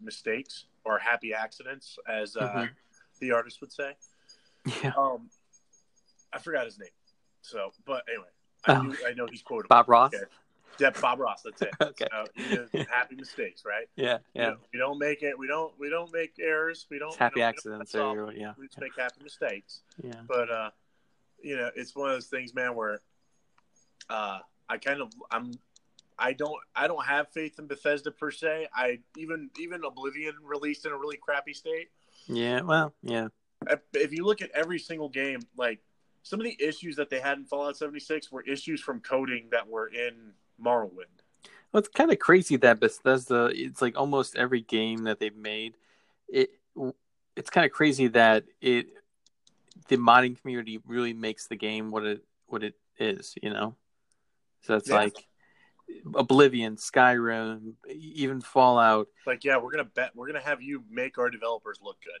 [0.00, 2.72] mistakes or happy accidents, as uh, mm-hmm.
[3.20, 3.92] the artist would say.
[4.82, 4.92] Yeah.
[4.96, 5.30] Um,
[6.32, 6.88] I forgot his name.
[7.42, 8.28] So, but anyway,
[8.66, 9.08] I, oh.
[9.08, 9.68] I know he's quotable.
[9.68, 10.14] Bob Ross.
[10.14, 10.24] Okay.
[10.80, 11.42] Yeah, Bob Ross.
[11.42, 11.70] That's it.
[11.80, 12.06] okay.
[12.12, 13.86] So, happy mistakes, right?
[13.96, 14.42] Yeah, yeah.
[14.42, 15.38] You know, we don't make it.
[15.38, 15.72] We don't.
[15.78, 16.86] We don't make errors.
[16.90, 17.08] We don't.
[17.08, 17.94] It's happy you know, accidents.
[17.94, 18.52] Or, yeah.
[18.58, 19.80] We just make happy mistakes.
[20.02, 20.14] Yeah.
[20.26, 20.70] But uh,
[21.42, 23.00] you know, it's one of those things, man, where
[24.08, 24.38] uh,
[24.68, 25.52] I kind of I'm.
[26.18, 26.56] I don't.
[26.74, 28.68] I don't have faith in Bethesda per se.
[28.74, 31.88] I even even Oblivion released in a really crappy state.
[32.26, 32.62] Yeah.
[32.62, 32.94] Well.
[33.02, 33.28] Yeah.
[33.92, 35.80] If you look at every single game, like
[36.22, 39.68] some of the issues that they had in Fallout 76 were issues from coding that
[39.68, 40.32] were in
[40.64, 41.20] Morrowind.
[41.72, 43.50] Well, it's kind of crazy that Bethesda.
[43.54, 45.74] It's like almost every game that they've made.
[46.28, 46.50] It
[47.36, 48.88] it's kind of crazy that it
[49.88, 53.34] the modding community really makes the game what it what it is.
[53.42, 53.76] You know,
[54.62, 54.96] so it's yeah.
[54.96, 55.26] like
[56.14, 59.08] Oblivion, Skyrim, even Fallout.
[59.26, 62.20] Like, yeah, we're gonna bet we're gonna have you make our developers look good.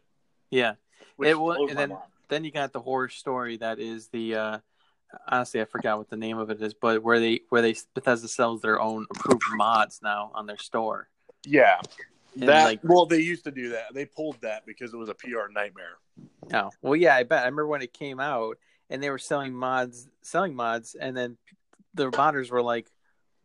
[0.50, 0.74] Yeah,
[1.18, 4.58] it will, and then mind then you got the horror story that is the uh,
[5.28, 8.28] honestly I forgot what the name of it is, but where they where they Bethesda
[8.28, 11.08] sells their own approved mods now on their store.
[11.44, 11.80] Yeah.
[12.38, 13.92] And that like, well, they used to do that.
[13.92, 15.98] They pulled that because it was a PR nightmare.
[16.52, 17.40] Oh well, yeah, I bet.
[17.40, 21.38] I remember when it came out, and they were selling mods, selling mods, and then
[21.94, 22.86] the modders were like,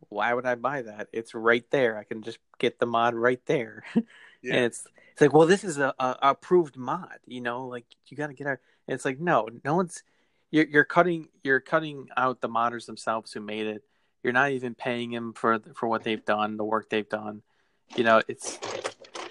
[0.08, 1.08] "Why would I buy that?
[1.12, 1.98] It's right there.
[1.98, 3.84] I can just get the mod right there."
[4.42, 4.56] Yeah.
[4.56, 7.18] and it's it's like, well, this is a, a approved mod.
[7.26, 10.02] You know, like you got to get our it's like no, no one's
[10.50, 13.82] you're you're cutting you're cutting out the modders themselves who made it.
[14.22, 17.42] You're not even paying them for for what they've done, the work they've done.
[17.96, 18.58] You know, it's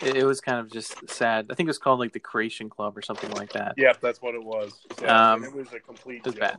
[0.02, 1.48] it, it was kind of just sad.
[1.50, 3.74] I think it was called like the Creation Club or something like that.
[3.78, 4.86] Yep, that's what it was.
[5.02, 6.18] Yeah, um, it was a complete.
[6.20, 6.42] It was joke.
[6.42, 6.58] bad.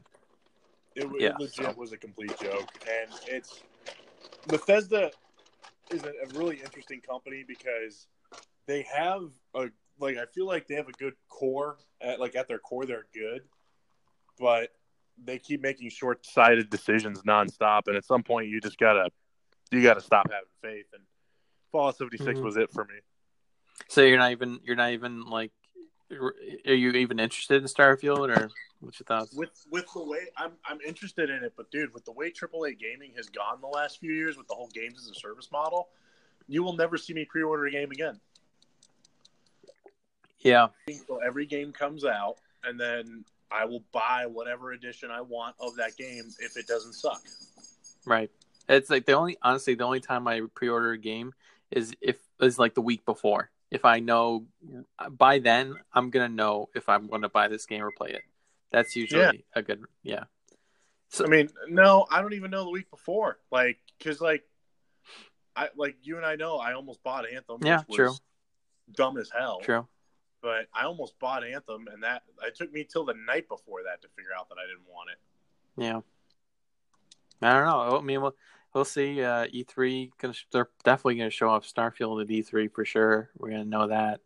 [0.94, 1.74] It, it yeah, legit so.
[1.76, 3.62] was a complete joke, and it's
[4.48, 5.10] Bethesda
[5.90, 8.06] is a, a really interesting company because
[8.66, 9.22] they have
[9.54, 12.86] a like I feel like they have a good core at like at their core
[12.86, 13.42] they're good,
[14.38, 14.70] but
[15.22, 19.10] they keep making short-sighted decisions nonstop, and at some point you just gotta
[19.70, 20.86] you gotta stop having faith.
[20.92, 21.02] And
[21.72, 22.44] Fallout 76 mm-hmm.
[22.44, 22.94] was it for me.
[23.88, 25.52] So you're not even you're not even like
[26.10, 29.34] are you even interested in Starfield or what's your thoughts?
[29.34, 32.78] With with the way I'm I'm interested in it, but dude, with the way AAA
[32.78, 35.88] gaming has gone the last few years with the whole games as a service model,
[36.46, 38.20] you will never see me pre-order a game again.
[40.40, 40.68] Yeah.
[41.08, 45.76] So every game comes out, and then I will buy whatever edition I want of
[45.76, 47.22] that game if it doesn't suck.
[48.04, 48.30] Right.
[48.68, 51.32] It's like the only honestly the only time I pre-order a game
[51.70, 53.50] is if is like the week before.
[53.70, 54.46] If I know
[55.10, 58.22] by then I'm gonna know if I'm gonna buy this game or play it.
[58.72, 59.32] That's usually yeah.
[59.54, 60.24] a good yeah.
[61.08, 63.38] So I mean, no, I don't even know the week before.
[63.52, 64.42] Like, cause like,
[65.54, 67.58] I like you and I know I almost bought Anthem.
[67.62, 68.12] Yeah, true.
[68.92, 69.60] Dumb as hell.
[69.62, 69.86] True
[70.46, 74.00] but I almost bought Anthem, and that it took me till the night before that
[74.02, 75.18] to figure out that I didn't want it.
[75.76, 76.00] Yeah,
[77.42, 77.98] I don't know.
[77.98, 78.36] I mean, we'll
[78.72, 79.20] we'll see.
[79.20, 83.30] Uh, E3 gonna they're definitely gonna show off Starfield at E3 for sure.
[83.36, 84.20] We're gonna know that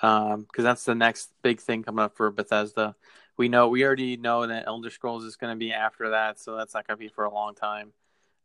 [0.00, 2.96] because um, that's the next big thing coming up for Bethesda.
[3.36, 6.56] We know we already know that Elder Scrolls is going to be after that, so
[6.56, 7.92] that's not going to be for a long time.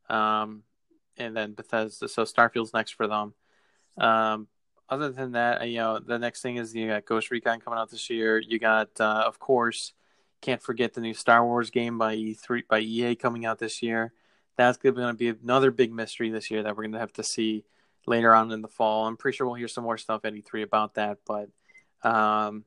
[0.09, 0.63] Um,
[1.15, 3.33] and then Bethesda, so Starfield's next for them.
[3.97, 4.47] Um,
[4.89, 7.89] other than that, you know, the next thing is you got Ghost Recon coming out
[7.89, 8.39] this year.
[8.39, 9.93] You got, uh, of course,
[10.41, 14.13] can't forget the new Star Wars game by E3 by EA coming out this year.
[14.57, 17.23] That's going to be another big mystery this year that we're going to have to
[17.23, 17.63] see
[18.05, 19.07] later on in the fall.
[19.07, 21.49] I'm pretty sure we'll hear some more stuff at E3 about that, but
[22.07, 22.65] um,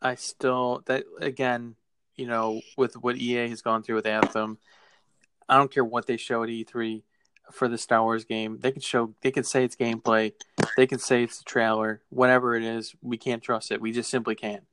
[0.00, 1.74] I still that again,
[2.14, 4.58] you know, with what EA has gone through with Anthem,
[5.48, 7.02] I don't care what they show at E3
[7.52, 8.58] for the Star Wars game.
[8.60, 10.32] They can show, they can say it's gameplay,
[10.76, 12.94] they can say it's a trailer, whatever it is.
[13.02, 13.80] We can't trust it.
[13.80, 14.64] We just simply can't.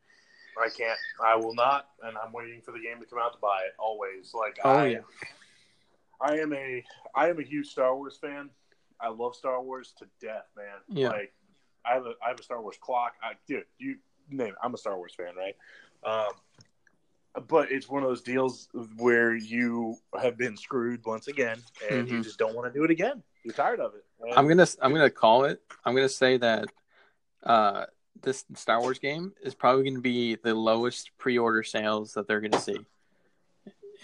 [0.62, 1.00] I can't.
[1.24, 3.74] I will not, and I'm waiting for the game to come out to buy it.
[3.80, 5.00] Always, like oh I, yeah.
[6.22, 6.84] I am a
[7.16, 8.50] I am a huge Star Wars fan.
[9.00, 10.78] I love Star Wars to death, man.
[10.88, 11.10] Yeah.
[11.10, 11.34] Like
[11.86, 13.14] I have a I have a Star Wars clock.
[13.24, 13.98] I dude, you
[14.30, 14.56] name it.
[14.62, 15.56] I'm a Star Wars fan, right?
[16.04, 16.34] Um,
[17.48, 18.68] but it's one of those deals
[18.98, 22.16] where you have been screwed once again, and Mm-hmm.
[22.18, 23.24] you just don't want to do it again.
[23.44, 24.04] You're tired of it.
[24.22, 25.62] And I'm gonna I'm gonna call it.
[25.86, 26.66] I'm gonna say that
[27.44, 27.86] uh,
[28.22, 32.60] this Star Wars game is probably gonna be the lowest pre-order sales that they're gonna
[32.60, 32.86] see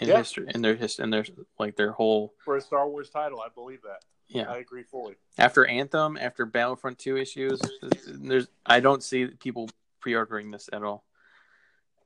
[0.00, 0.16] in Yeah.
[0.18, 1.24] history in their his in their
[1.58, 4.00] like their whole for a Star Wars title, I believe that.
[4.28, 4.50] yeah.
[4.50, 5.14] I agree fully.
[5.38, 7.60] After Anthem, after Battlefront Two issues,
[8.06, 9.68] there's I don't see people
[10.00, 11.04] pre-ordering this at all.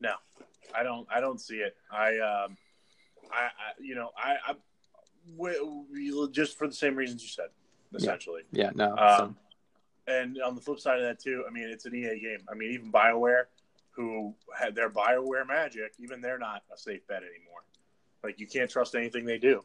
[0.00, 0.14] No,
[0.74, 1.06] I don't.
[1.14, 1.76] I don't see it.
[1.90, 2.56] I, um,
[3.30, 4.54] I, I you know, I, I,
[5.36, 7.48] we, just for the same reasons you said,
[7.94, 8.42] essentially.
[8.52, 8.96] Yeah, no.
[8.96, 9.36] Um,
[10.06, 12.40] and on the flip side of that too, I mean, it's an EA game.
[12.50, 13.44] I mean, even Bioware,
[13.90, 17.62] who had their Bioware magic, even they're not a safe bet anymore.
[18.24, 19.62] Like you can't trust anything they do.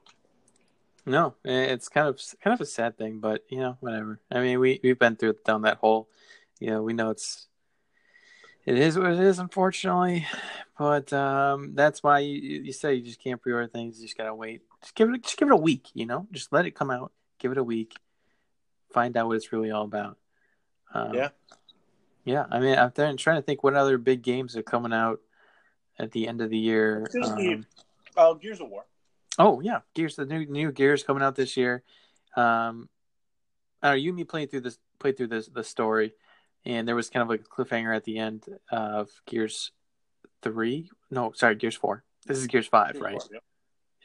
[1.06, 4.20] no, it's kind of kind of a sad thing, but you know, whatever.
[4.32, 6.10] I mean, we we've been through down that hole.
[6.60, 7.48] You know, we know it's
[8.68, 10.28] it is what it is, unfortunately.
[10.78, 14.00] But um, that's why you, you say you just can't pre-order things.
[14.00, 14.62] You just gotta wait.
[14.82, 15.88] Just give it, just give it a week.
[15.94, 17.12] You know, just let it come out.
[17.40, 17.96] Give it a week.
[18.94, 20.18] Find out what it's really all about.
[20.94, 21.30] Um, Yeah.
[22.26, 22.46] yeah.
[22.52, 25.20] I mean, I'm trying to think what other big games are coming out
[25.98, 27.08] at the end of the year.
[27.24, 27.66] Um,
[28.16, 28.86] Oh, Gears of War.
[29.40, 30.16] oh yeah, Gears.
[30.16, 31.84] The new new Gears coming out this year.
[32.36, 32.90] Um,
[33.82, 36.14] I know, you and me played through this played through this the story,
[36.66, 39.72] and there was kind of like a cliffhanger at the end of Gears
[40.42, 40.90] three.
[41.10, 42.04] No, sorry, Gears four.
[42.26, 43.22] This is Gears five, Gears right?
[43.22, 43.44] Four, yep.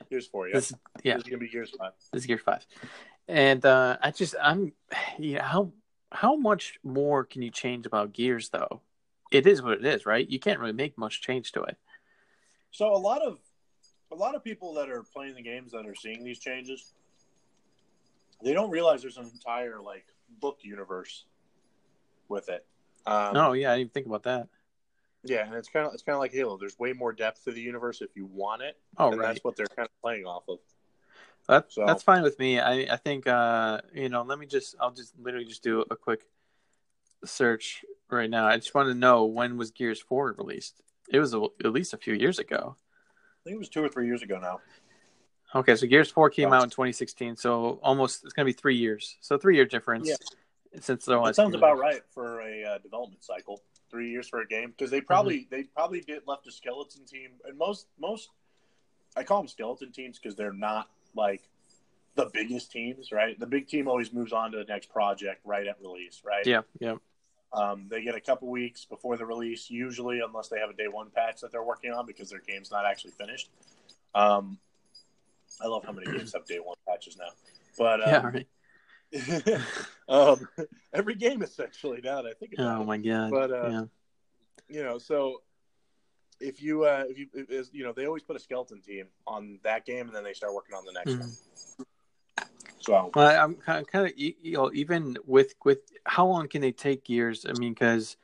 [0.08, 0.48] Gears Four.
[0.48, 0.54] Yeah.
[0.54, 1.14] This yeah.
[1.14, 1.92] This is gonna be Gears Five.
[2.12, 2.66] This is Gears five,
[3.28, 4.72] and uh, I just I'm
[5.18, 5.72] yeah how
[6.10, 8.80] how much more can you change about Gears though?
[9.30, 10.28] It is what it is, right?
[10.28, 11.76] You can't really make much change to it.
[12.70, 13.38] So a lot of
[14.10, 16.92] a lot of people that are playing the games that are seeing these changes,
[18.42, 20.04] they don't realize there's an entire like
[20.40, 21.24] book universe
[22.28, 22.64] with it.
[23.06, 24.48] Um, oh yeah, I didn't even think about that.
[25.24, 26.56] yeah, and it's kind of it's kind of like Halo.
[26.56, 29.26] There's way more depth to the universe if you want it, Oh and right.
[29.28, 30.58] that's what they're kind of playing off of.
[31.48, 32.60] That, So- That's fine with me.
[32.60, 34.22] I, I think uh, you know.
[34.22, 34.76] Let me just.
[34.80, 36.22] I'll just literally just do a quick
[37.24, 38.46] search right now.
[38.46, 40.80] I just want to know when was Gears Four released.
[41.10, 42.76] It was a, at least a few years ago.
[42.76, 44.60] I think it was two or three years ago now.
[45.54, 46.54] Okay, so Gears Four came Oh.
[46.54, 49.16] out in 2016, so almost it's gonna be three years.
[49.20, 50.08] So three year difference.
[50.08, 50.14] Yeah.
[50.80, 53.62] Since the That last sounds about right for a uh, development cycle.
[53.90, 57.32] Three years for a game because they probably they probably did left a skeleton team,
[57.44, 58.30] and most most
[59.16, 61.42] I call them skeleton teams because they're not like
[62.14, 63.38] the biggest teams, right?
[63.38, 66.46] The big team always moves on to the next project right at release, right?
[66.46, 66.96] Yeah, yeah.
[67.52, 70.88] Um, they get a couple weeks before the release, usually, unless they have a day
[70.88, 73.50] one patch that they're working on because their game's not actually finished.
[74.14, 74.58] Um,
[75.60, 77.30] I love how many games have day one patches now,
[77.76, 78.48] but Yeah, um, right.
[80.08, 80.48] um,
[80.92, 82.00] every game is essentially.
[82.02, 83.30] Now that I think about Oh my god.
[83.30, 83.84] But, uh, yeah.
[84.68, 85.42] you know, so
[86.40, 89.58] if you uh, if you if, you know they always put a skeleton team on
[89.62, 91.20] that game and then they start working on the next Mhm.
[91.20, 91.36] one.
[92.80, 96.60] So Well, I'm kind of, kind of you know, even with with how long can
[96.60, 97.46] they take Gears?
[97.48, 98.16] I mean, because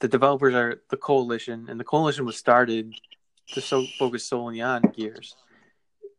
[0.00, 3.00] the developers are the coalition, and the coalition was started
[3.52, 5.36] to so focus solely on Gears.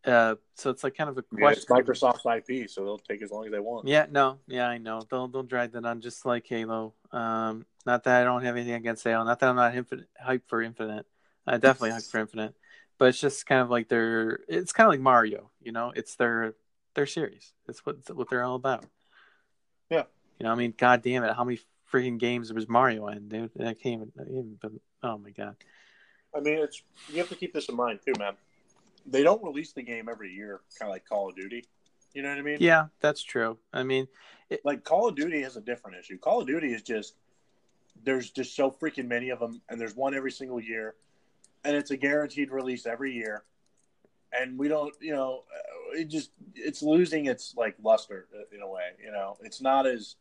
[0.05, 1.93] Uh, so it's like kind of a yeah, it's question.
[1.93, 3.87] Microsoft's IP, so they'll take as long as they want.
[3.87, 5.01] Yeah, no, yeah, I know.
[5.09, 6.93] They'll they'll drag that on just like Halo.
[7.11, 9.23] Um, not that I don't have anything against Halo.
[9.23, 11.05] Not that I'm not infinite, hyped for Infinite.
[11.47, 12.53] I definitely hyped for Infinite,
[12.97, 14.39] but it's just kind of like their.
[14.49, 15.51] It's kind of like Mario.
[15.61, 16.55] You know, it's their
[16.95, 17.53] their series.
[17.69, 18.85] It's what what they're all about.
[19.89, 20.03] Yeah.
[20.39, 21.59] You know, I mean, god damn it, how many
[21.91, 23.51] freaking games was Mario in, dude.
[23.59, 24.79] I can't even, even.
[25.01, 25.55] Oh my god.
[26.35, 28.33] I mean, it's you have to keep this in mind too, man.
[29.05, 31.65] They don't release the game every year, kind of like Call of Duty.
[32.13, 32.57] You know what I mean?
[32.59, 33.57] Yeah, that's true.
[33.73, 34.07] I mean,
[34.49, 36.17] it, like Call of Duty has a different issue.
[36.17, 37.15] Call of Duty is just
[38.03, 40.95] there's just so freaking many of them, and there's one every single year,
[41.63, 43.43] and it's a guaranteed release every year.
[44.31, 48.61] And we don't, you know, uh, it just it's losing its like luster uh, in
[48.61, 48.89] a way.
[49.03, 50.15] You know, it's not as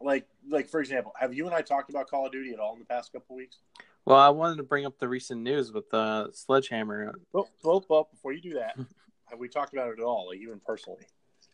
[0.00, 2.74] like like for example, have you and I talked about Call of Duty at all
[2.74, 3.58] in the past couple weeks?
[4.06, 7.14] Well, I wanted to bring up the recent news with uh, Sledgehammer.
[7.32, 8.76] Well, well, well, before you do that,
[9.26, 11.06] have we talked about it at all, like even personally?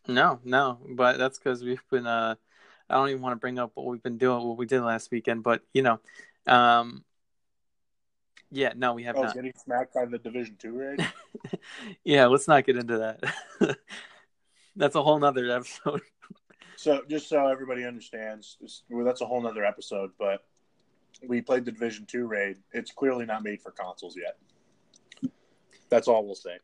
[0.07, 2.07] No, no, but that's because we've been.
[2.07, 2.35] Uh,
[2.89, 5.11] I don't even want to bring up what we've been doing, what we did last
[5.11, 5.99] weekend, but you know,
[6.47, 7.05] um,
[8.51, 9.33] yeah, no, we have oh, not.
[9.33, 11.07] Getting smacked by the Division Two raid.
[12.03, 13.77] yeah, let's not get into that.
[14.75, 16.01] that's a whole nother episode.
[16.75, 20.11] so, just so everybody understands, well, that's a whole nother episode.
[20.19, 20.43] But
[21.27, 22.57] we played the Division Two raid.
[22.71, 24.37] It's clearly not made for consoles yet.
[25.89, 26.57] That's all we'll say.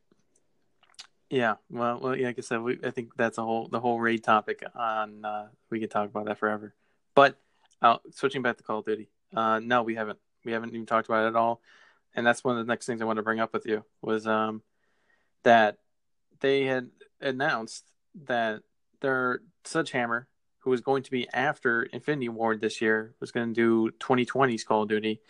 [1.29, 4.23] Yeah, well, well, like I said, we, I think that's a whole the whole raid
[4.23, 4.63] topic.
[4.75, 6.73] On uh, we could talk about that forever.
[7.15, 7.37] But
[7.81, 10.19] uh, switching back to Call of Duty, uh, no, we haven't.
[10.45, 11.61] We haven't even talked about it at all.
[12.15, 14.25] And that's one of the next things I want to bring up with you was
[14.25, 14.61] um,
[15.43, 15.77] that
[16.39, 16.89] they had
[17.21, 17.85] announced
[18.25, 18.61] that
[19.01, 20.27] their Sledgehammer,
[20.67, 24.65] who was going to be after Infinity Ward this year, was going to do 2020's
[24.65, 25.21] Call of Duty.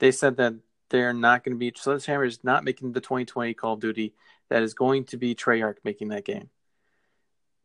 [0.00, 0.52] They said that
[0.90, 4.12] they're not going to be Sledgehammer is not making the 2020 Call of Duty.
[4.50, 6.50] That is going to be Treyarch making that game.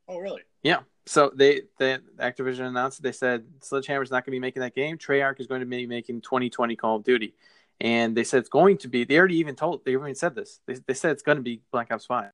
[0.08, 0.44] Oh, really?
[0.64, 0.84] Yeah.
[1.06, 4.74] So they, they Activision announced they said Sledgehammer is not going to be making that
[4.74, 4.98] game.
[4.98, 7.36] Treyarch is going to be making 2020 Call of Duty,
[7.82, 9.04] and they said it's going to be.
[9.04, 9.84] They already even told.
[9.84, 10.62] They even said this.
[10.66, 12.32] They, they said it's going to be Black Ops Five.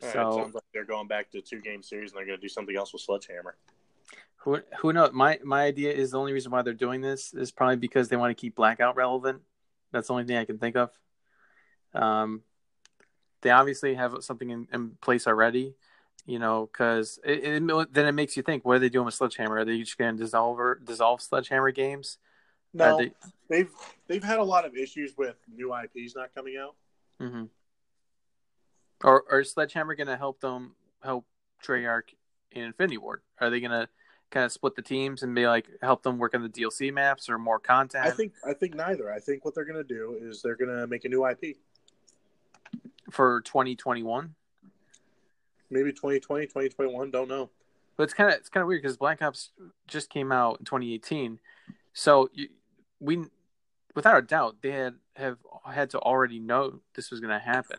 [0.00, 2.42] So it sounds like they're going back to two game series and they're going to
[2.42, 3.56] do something else with Sledgehammer.
[4.38, 5.10] Who who knows?
[5.12, 8.16] My my idea is the only reason why they're doing this is probably because they
[8.16, 9.42] want to keep Blackout relevant.
[9.92, 10.90] That's the only thing I can think of.
[11.92, 12.42] Um,
[13.42, 15.74] they obviously have something in, in place already,
[16.24, 19.14] you know, because it, it, then it makes you think: what are they doing with
[19.14, 19.58] Sledgehammer?
[19.58, 22.16] Are they just going to dissolve or dissolve Sledgehammer games?
[22.72, 23.04] No, they...
[23.04, 23.12] have
[23.48, 23.70] they've,
[24.06, 26.76] they've had a lot of issues with new IPs not coming out.
[27.20, 27.44] Mm-hmm.
[29.02, 31.26] Or, or is Sledgehammer going to help them help
[31.64, 32.14] Treyarch
[32.52, 33.22] in Infinity Ward?
[33.40, 33.88] Are they going to
[34.30, 37.28] kind of split the teams and be like help them work on the DLC maps
[37.28, 38.06] or more content?
[38.06, 39.12] I think I think neither.
[39.12, 41.56] I think what they're going to do is they're going to make a new IP
[43.10, 44.34] for 2021.
[45.72, 47.50] Maybe 2020, 2021, don't know.
[47.96, 49.50] But it's kind of it's kind of weird because Black Ops
[49.86, 51.38] just came out in 2018,
[51.92, 52.48] so you,
[52.98, 53.24] we,
[53.94, 55.36] without a doubt, they had have
[55.66, 57.78] had to already know this was going to happen.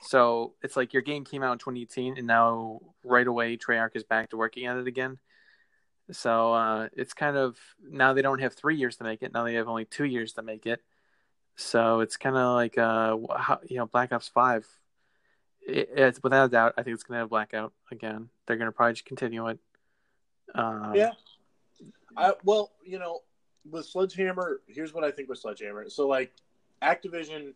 [0.00, 4.04] So it's like your game came out in 2018, and now right away Treyarch is
[4.04, 5.18] back to working at it again.
[6.12, 9.32] So uh, it's kind of now they don't have three years to make it.
[9.32, 10.80] Now they have only two years to make it.
[11.56, 14.66] So it's kind of like uh, how, you know, Black Ops Five.
[15.66, 16.74] It, it's without a doubt.
[16.76, 18.28] I think it's to have blackout again.
[18.46, 19.58] They're to probably just continue it.
[20.54, 21.12] Um, yeah.
[22.16, 23.20] I, well, you know,
[23.68, 25.90] with Sledgehammer, here's what I think with Sledgehammer.
[25.90, 26.32] So, like,
[26.82, 27.54] Activision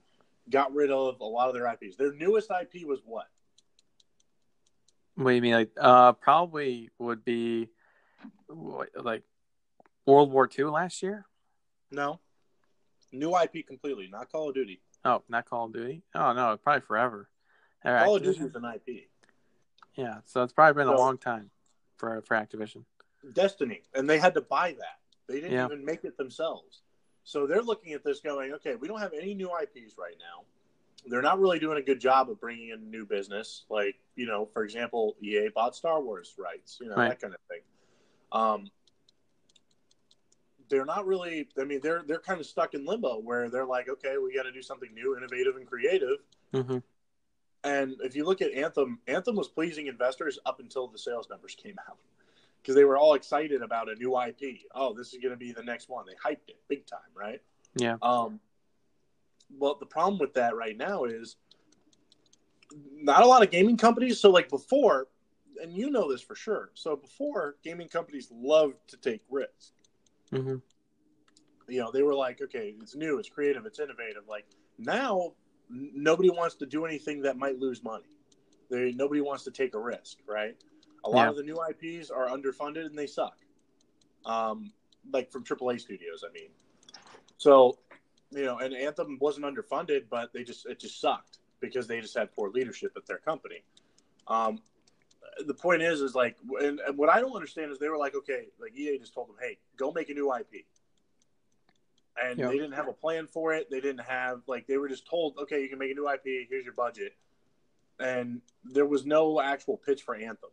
[0.48, 1.96] got rid of a lot of their IPs.
[1.96, 3.26] Their newest IP was what?
[5.16, 5.54] What do you mean?
[5.54, 7.68] Like, uh, probably would be
[8.48, 9.22] like
[10.06, 11.26] World War II last year.
[11.90, 12.20] No,
[13.12, 14.80] New IP completely, not Call of Duty.
[15.04, 16.02] Oh, not Call of Duty.
[16.14, 17.28] Oh no, probably forever.
[17.82, 19.08] Call of Duty is an IP.
[19.96, 21.50] Yeah, so it's probably been so, a long time
[21.96, 22.84] for for Activision.
[23.32, 24.98] Destiny, and they had to buy that.
[25.28, 25.66] They didn't yeah.
[25.66, 26.82] even make it themselves.
[27.30, 30.44] So they're looking at this, going, "Okay, we don't have any new IPs right now.
[31.06, 33.66] They're not really doing a good job of bringing in new business.
[33.70, 37.10] Like, you know, for example, EA bought Star Wars rights, you know, right.
[37.10, 37.60] that kind of thing.
[38.32, 38.70] Um,
[40.68, 41.48] they're not really.
[41.56, 44.42] I mean, they're they're kind of stuck in limbo where they're like, okay, we got
[44.42, 46.18] to do something new, innovative, and creative.
[46.52, 46.78] Mm-hmm.
[47.62, 51.54] And if you look at Anthem, Anthem was pleasing investors up until the sales numbers
[51.54, 51.98] came out
[52.60, 54.60] because they were all excited about a new IP.
[54.74, 56.04] Oh, this is going to be the next one.
[56.06, 57.40] They hyped it big time, right?
[57.74, 57.96] Yeah.
[58.02, 58.40] Um.
[59.58, 61.36] Well, the problem with that right now is
[62.94, 64.20] not a lot of gaming companies.
[64.20, 65.08] So, like before,
[65.60, 66.70] and you know this for sure.
[66.74, 69.72] So before, gaming companies loved to take risks.
[70.32, 70.56] Mm-hmm.
[71.68, 74.22] You know, they were like, okay, it's new, it's creative, it's innovative.
[74.28, 74.46] Like
[74.78, 75.32] now,
[75.68, 78.16] nobody wants to do anything that might lose money.
[78.70, 80.56] They nobody wants to take a risk, right?
[81.04, 81.30] A lot yeah.
[81.30, 83.36] of the new IPs are underfunded and they suck.
[84.24, 84.72] Um,
[85.12, 86.50] like from AAA studios, I mean.
[87.38, 87.78] So,
[88.30, 92.16] you know, and Anthem wasn't underfunded, but they just it just sucked because they just
[92.16, 93.62] had poor leadership at their company.
[94.28, 94.60] Um,
[95.46, 98.14] the point is, is like, and, and, what I don't understand is they were like,
[98.14, 100.66] okay, like EA just told them, hey, go make a new IP,
[102.22, 103.70] and they didn't have a plan for it.
[103.70, 106.48] They didn't have like they were just told, okay, you can make a new IP.
[106.48, 107.14] Here's your budget,
[107.98, 110.50] and there was no actual pitch for Anthem.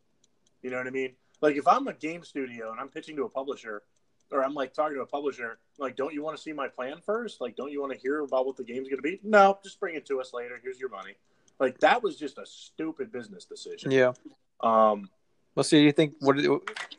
[0.61, 1.13] You know what I mean?
[1.41, 3.83] Like if I'm a game studio and I'm pitching to a publisher,
[4.31, 6.97] or I'm like talking to a publisher, like, don't you want to see my plan
[7.05, 7.39] first?
[7.39, 9.19] Like, don't you want to hear about what the game's going to be?
[9.23, 10.59] No, just bring it to us later.
[10.61, 11.13] Here's your money.
[11.59, 13.91] Like that was just a stupid business decision.
[13.91, 14.13] Yeah.
[14.61, 15.09] Um.
[15.55, 16.37] Well, so you think what?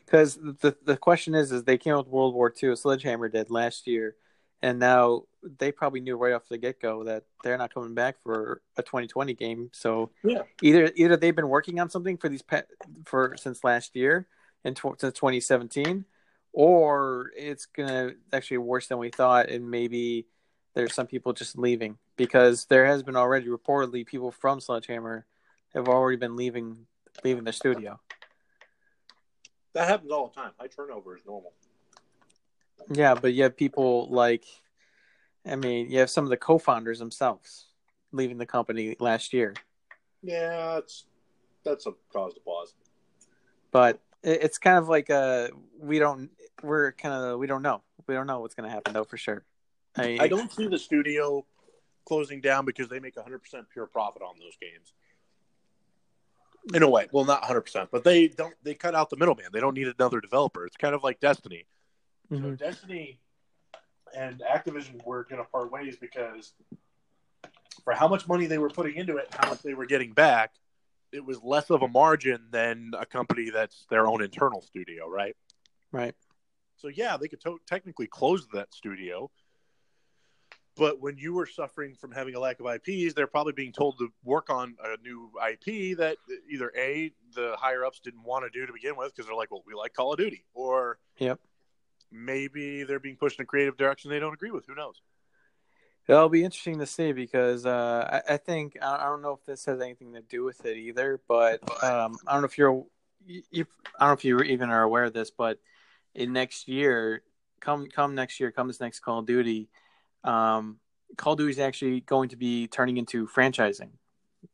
[0.05, 2.71] Because the the question is, is they came out with World War II.
[2.71, 4.15] A sledgehammer did last year,
[4.61, 8.15] and now they probably knew right off the get go that they're not coming back
[8.23, 9.69] for a 2020 game.
[9.73, 12.67] So yeah, either either they've been working on something for these pet
[13.05, 14.27] for since last year
[14.63, 16.05] and tw- since 2017,
[16.51, 20.27] or it's gonna actually worse than we thought, and maybe
[20.73, 25.25] there's some people just leaving because there has been already reportedly people from Sledgehammer
[25.73, 26.85] have already been leaving
[27.23, 27.99] leaving the studio.
[29.73, 30.51] That happens all the time.
[30.59, 31.53] High turnover is normal.
[32.91, 34.45] Yeah, but you have people like,
[35.45, 37.67] I mean, you have some of the co-founders themselves
[38.11, 39.53] leaving the company last year.
[40.21, 41.05] Yeah, it's
[41.63, 42.73] that's a cause to pause.
[43.71, 45.49] But it's kind of like a
[45.79, 46.29] we don't
[46.61, 49.17] we're kind of we don't know we don't know what's going to happen though for
[49.17, 49.45] sure.
[49.95, 51.45] I, I don't see the studio
[52.05, 53.39] closing down because they make 100%
[53.71, 54.93] pure profit on those games.
[56.73, 58.53] In a way, well, not 100%, but they don't.
[58.63, 59.45] They cut out the middleman.
[59.51, 60.65] They don't need another developer.
[60.65, 61.65] It's kind of like Destiny.
[62.31, 62.43] Mm-hmm.
[62.43, 63.19] So Destiny
[64.15, 66.53] and Activision were going to part ways because
[67.83, 70.11] for how much money they were putting into it, and how much they were getting
[70.11, 70.51] back,
[71.11, 75.35] it was less of a margin than a company that's their own internal studio, right?
[75.91, 76.15] Right.
[76.75, 79.29] So yeah, they could to- technically close that studio,
[80.79, 83.97] but when you were suffering from having a lack of IPs, they're probably being told
[83.99, 86.17] to work on a new IP that
[86.49, 89.51] either a the higher ups didn't want to do to begin with because they're like,
[89.51, 91.39] well, we like Call of Duty, or yep,
[92.11, 94.65] maybe they're being pushed in a creative direction they don't agree with.
[94.67, 95.01] Who knows?
[96.07, 99.65] It'll be interesting to see because uh, I, I, think I don't know if this
[99.65, 102.83] has anything to do with it either, but um, I don't know if you're
[103.27, 103.65] you,
[103.99, 105.59] I don't know if you even are aware of this, but
[106.15, 107.21] in next year,
[107.59, 109.69] come come next year, come this next Call of Duty
[110.23, 110.79] um,
[111.17, 113.89] Call of Duty is actually going to be turning into franchising.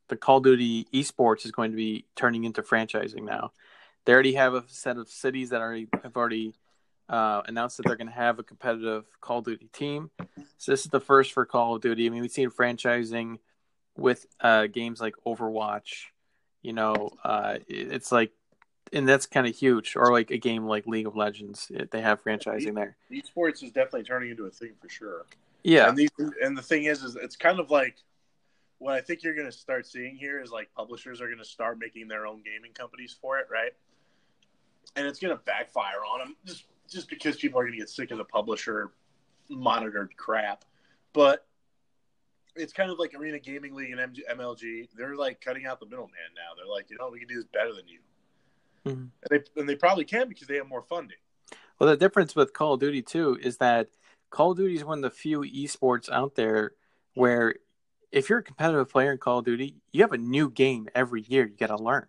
[0.07, 3.51] The Call of Duty esports is going to be turning into franchising now.
[4.05, 6.53] They already have a set of cities that already have already
[7.09, 10.09] uh, announced that they're going to have a competitive Call of Duty team.
[10.57, 12.05] So this is the first for Call of Duty.
[12.05, 13.39] I mean, we've seen franchising
[13.97, 16.05] with uh, games like Overwatch.
[16.61, 18.31] You know, uh, it's like,
[18.91, 19.95] and that's kind of huge.
[19.95, 22.97] Or like a game like League of Legends, they have franchising there.
[23.11, 25.25] Esports is definitely turning into a thing for sure.
[25.63, 26.09] Yeah, and, these,
[26.41, 27.95] and the thing is, is it's kind of like
[28.77, 31.45] what I think you're going to start seeing here is like publishers are going to
[31.45, 33.71] start making their own gaming companies for it, right?
[34.95, 37.89] And it's going to backfire on them just just because people are going to get
[37.89, 38.91] sick of the publisher
[39.49, 40.65] monitored crap.
[41.13, 41.45] But
[42.55, 44.89] it's kind of like Arena Gaming League and MLG.
[44.95, 46.55] They're like cutting out the middleman now.
[46.55, 47.99] They're like, you know, we can do this better than you.
[48.85, 48.99] Mm-hmm.
[48.99, 51.17] And they and they probably can because they have more funding.
[51.79, 53.89] Well, the difference with Call of Duty too is that
[54.29, 56.71] Call of Duty is one of the few esports out there
[57.13, 57.55] where
[58.11, 61.23] if you're a competitive player in Call of Duty, you have a new game every
[61.27, 62.05] year you got to learn.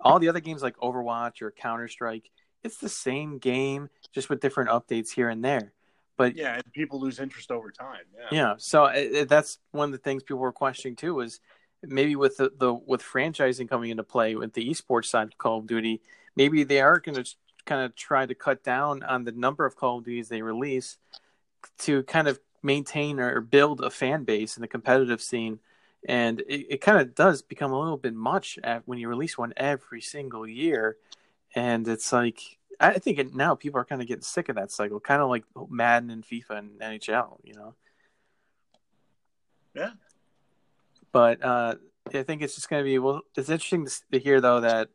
[0.00, 2.30] All the other games like Overwatch or Counter Strike,
[2.68, 5.72] it's the same game just with different updates here and there.
[6.18, 8.04] But yeah, and people lose interest over time.
[8.14, 8.54] Yeah, yeah.
[8.58, 11.40] So it, it, that's one of the things people were questioning too is
[11.82, 15.58] maybe with the, the with franchising coming into play with the esports side of Call
[15.58, 16.02] of Duty,
[16.36, 19.76] maybe they are going to kind of try to cut down on the number of
[19.76, 20.98] Call of Duties they release
[21.78, 25.60] to kind of maintain or build a fan base in the competitive scene.
[26.08, 29.38] And it, it kind of does become a little bit much at, when you release
[29.38, 30.96] one every single year.
[31.54, 34.70] And it's like, I think it, now people are kind of getting sick of that
[34.70, 37.74] cycle, kind of like Madden and FIFA and NHL, you know?
[39.74, 39.90] Yeah.
[41.10, 41.74] But uh,
[42.14, 44.90] I think it's just going to be, well, it's interesting to, to hear, though, that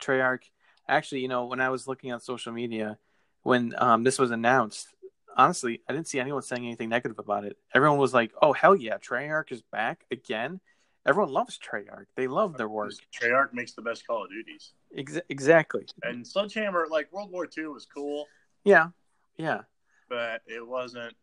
[0.00, 0.44] Treyarch
[0.88, 2.98] actually, you know, when I was looking on social media,
[3.42, 4.88] when um, this was announced,
[5.36, 7.56] honestly, I didn't see anyone saying anything negative about it.
[7.74, 10.60] Everyone was like, "Oh hell yeah, Treyarch is back again."
[11.06, 12.06] Everyone loves Treyarch.
[12.16, 12.92] They love their work.
[13.14, 14.72] Treyarch makes the best Call of Duties.
[14.96, 15.86] Ex- exactly.
[16.02, 18.26] And Sledgehammer, like World War II, was cool.
[18.64, 18.88] Yeah,
[19.36, 19.62] yeah.
[20.08, 21.14] But it wasn't.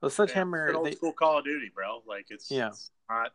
[0.00, 2.02] Well, Sledgehammer, it's old they, school Call of Duty, bro.
[2.06, 3.32] Like it's yeah, it's not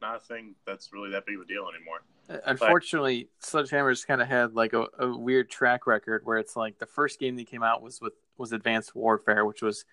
[0.00, 2.00] not a thing that's really that big of a deal anymore.
[2.30, 6.56] Uh, unfortunately, but, Sledgehammer's kind of had like a, a, weird track record where it's
[6.56, 9.84] like the first game that came out was with was Advanced Warfare, which was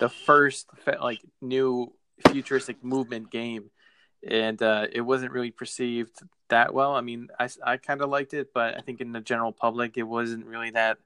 [0.00, 0.68] the first
[1.00, 1.92] like new
[2.28, 3.70] futuristic movement game,
[4.26, 6.94] and uh, it wasn't really perceived that well.
[6.94, 9.96] I mean, I, I kind of liked it, but I think in the general public,
[9.96, 10.98] it wasn't really that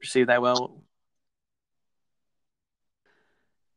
[0.00, 0.82] perceived that well.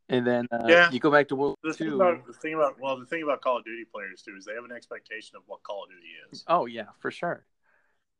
[0.09, 0.89] And then uh, yeah.
[0.89, 3.41] you go back to World the thing about the thing about well, the thing about
[3.41, 6.07] Call of Duty players too is they have an expectation of what Call of Duty
[6.31, 6.43] is.
[6.47, 7.45] Oh yeah, for sure.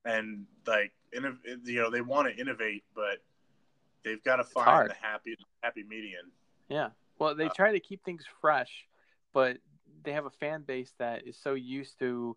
[0.06, 1.22] And like, you
[1.66, 3.18] know, they want to innovate, but
[4.06, 6.32] they've got to find the happy happy median.
[6.70, 6.90] Yeah.
[7.18, 8.86] Well, they uh, try to keep things fresh,
[9.34, 9.58] but
[10.04, 12.36] they have a fan base that is so used to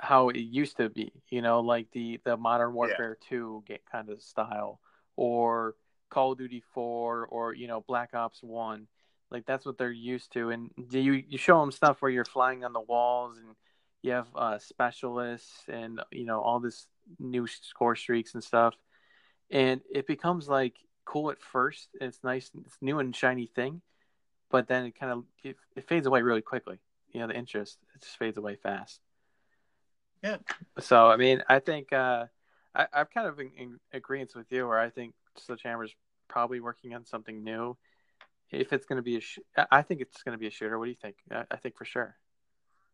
[0.00, 1.12] how it used to be.
[1.30, 3.28] You know, like the the Modern Warfare yeah.
[3.28, 4.80] Two kind of style,
[5.16, 5.74] or
[6.10, 8.86] Call of Duty 4 or you know Black Ops 1.
[9.30, 12.64] Like that's what they're used to, and you you show them stuff where you're flying
[12.64, 13.54] on the walls and
[14.02, 16.86] you have uh, specialists and you know all this
[17.18, 18.74] new score streaks and stuff,
[19.50, 20.74] and it becomes like
[21.04, 21.88] cool at first.
[22.00, 23.82] It's nice, it's new and shiny thing,
[24.50, 26.78] but then it kind of it, it fades away really quickly.
[27.12, 29.00] You know the interest it just fades away fast.
[30.22, 30.38] Yeah.
[30.80, 32.26] So I mean, I think uh,
[32.74, 35.94] I, I'm kind of in, in agreement with you, where I think Sledgehammer's
[36.28, 37.76] probably working on something new.
[38.50, 39.40] If it's going to be a, sh-
[39.70, 40.78] I think it's going to be a shooter.
[40.78, 41.16] What do you think?
[41.30, 42.16] I, I think for sure.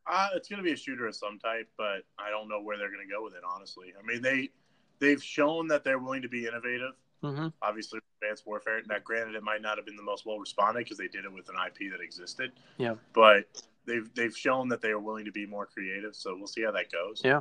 [0.07, 2.77] Uh, it's going to be a shooter of some type, but I don't know where
[2.77, 3.43] they're going to go with it.
[3.49, 4.51] Honestly, I mean they
[4.99, 6.93] they've shown that they're willing to be innovative.
[7.23, 7.49] Mm-hmm.
[7.63, 8.83] Obviously, Advanced Warfare.
[8.87, 11.33] Now, granted, it might not have been the most well responded because they did it
[11.33, 12.53] with an IP that existed.
[12.77, 13.47] Yeah, but
[13.87, 16.15] they've they've shown that they are willing to be more creative.
[16.15, 17.21] So we'll see how that goes.
[17.25, 17.41] Yeah.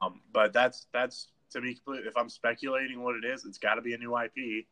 [0.00, 2.06] Um, but that's that's to be complete.
[2.06, 4.66] If I'm speculating what it is, it's got to be a new IP.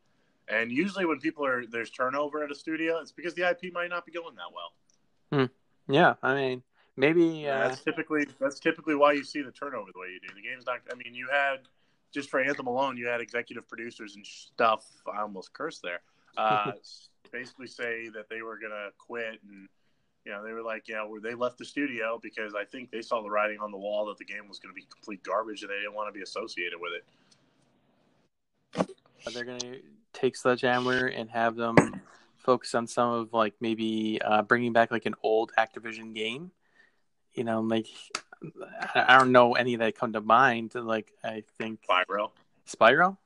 [0.47, 3.89] And usually, when people are there's turnover at a studio, it's because the IP might
[3.89, 5.47] not be going that well.
[5.47, 5.93] Hmm.
[5.93, 6.63] Yeah, I mean,
[6.97, 7.69] maybe uh...
[7.69, 10.33] that's typically that's typically why you see the turnover the way you do.
[10.35, 10.79] The game's not.
[10.91, 11.59] I mean, you had
[12.13, 14.85] just for Anthem alone, you had executive producers and stuff.
[15.11, 16.01] I almost cursed there.
[16.37, 16.73] Uh,
[17.31, 19.69] basically, say that they were gonna quit and
[20.25, 23.01] you know, they were like, yeah, where they left the studio because I think they
[23.01, 25.61] saw the writing on the wall that the game was going to be complete garbage
[25.63, 27.05] and they didn't want to be associated with it.
[29.25, 29.81] Are They're going to
[30.13, 31.75] take Sledgehammer and have them
[32.37, 36.51] focus on some of like maybe uh, bringing back like an old Activision game.
[37.33, 37.87] You know, like
[38.95, 40.75] I don't know any that come to mind.
[40.75, 42.31] Like I think Spyro.
[42.67, 43.17] Spyro.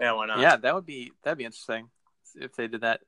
[0.00, 0.40] Yeah, why not?
[0.40, 1.88] Yeah, that would be that'd be interesting
[2.34, 3.00] if they did that.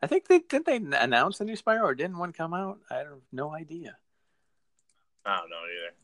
[0.00, 2.78] I think they didn't they announce a new Spyro or didn't one come out?
[2.90, 3.96] I have no idea.
[5.24, 5.94] I don't know either.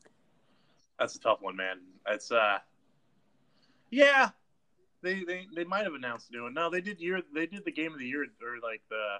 [0.99, 1.79] That's a tough one, man.
[2.07, 2.59] It's uh,
[3.89, 4.29] yeah,
[5.01, 6.53] they they they might have announced a new one.
[6.53, 9.17] No, they did year they did the game of the year or like the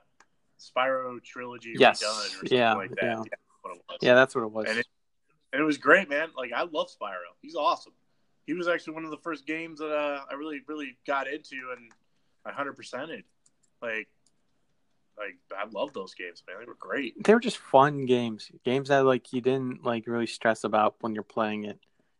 [0.59, 2.03] Spyro trilogy yes.
[2.03, 3.03] redone or something yeah, like that.
[3.03, 3.23] Yeah.
[3.65, 4.65] Yeah, yeah, that's what it was.
[4.69, 4.88] And it,
[5.51, 6.30] and it was great, man.
[6.38, 7.34] Like I love Spyro.
[7.41, 7.93] He's awesome.
[8.45, 11.55] He was actually one of the first games that uh, I really really got into
[11.76, 11.91] and
[12.45, 13.23] I hundred percented.
[13.82, 14.07] Like
[15.18, 16.57] like I love those games, man.
[16.59, 17.24] They were great.
[17.24, 18.51] They were just fun games.
[18.63, 21.80] Games that like you didn't like really stress about when you're playing it.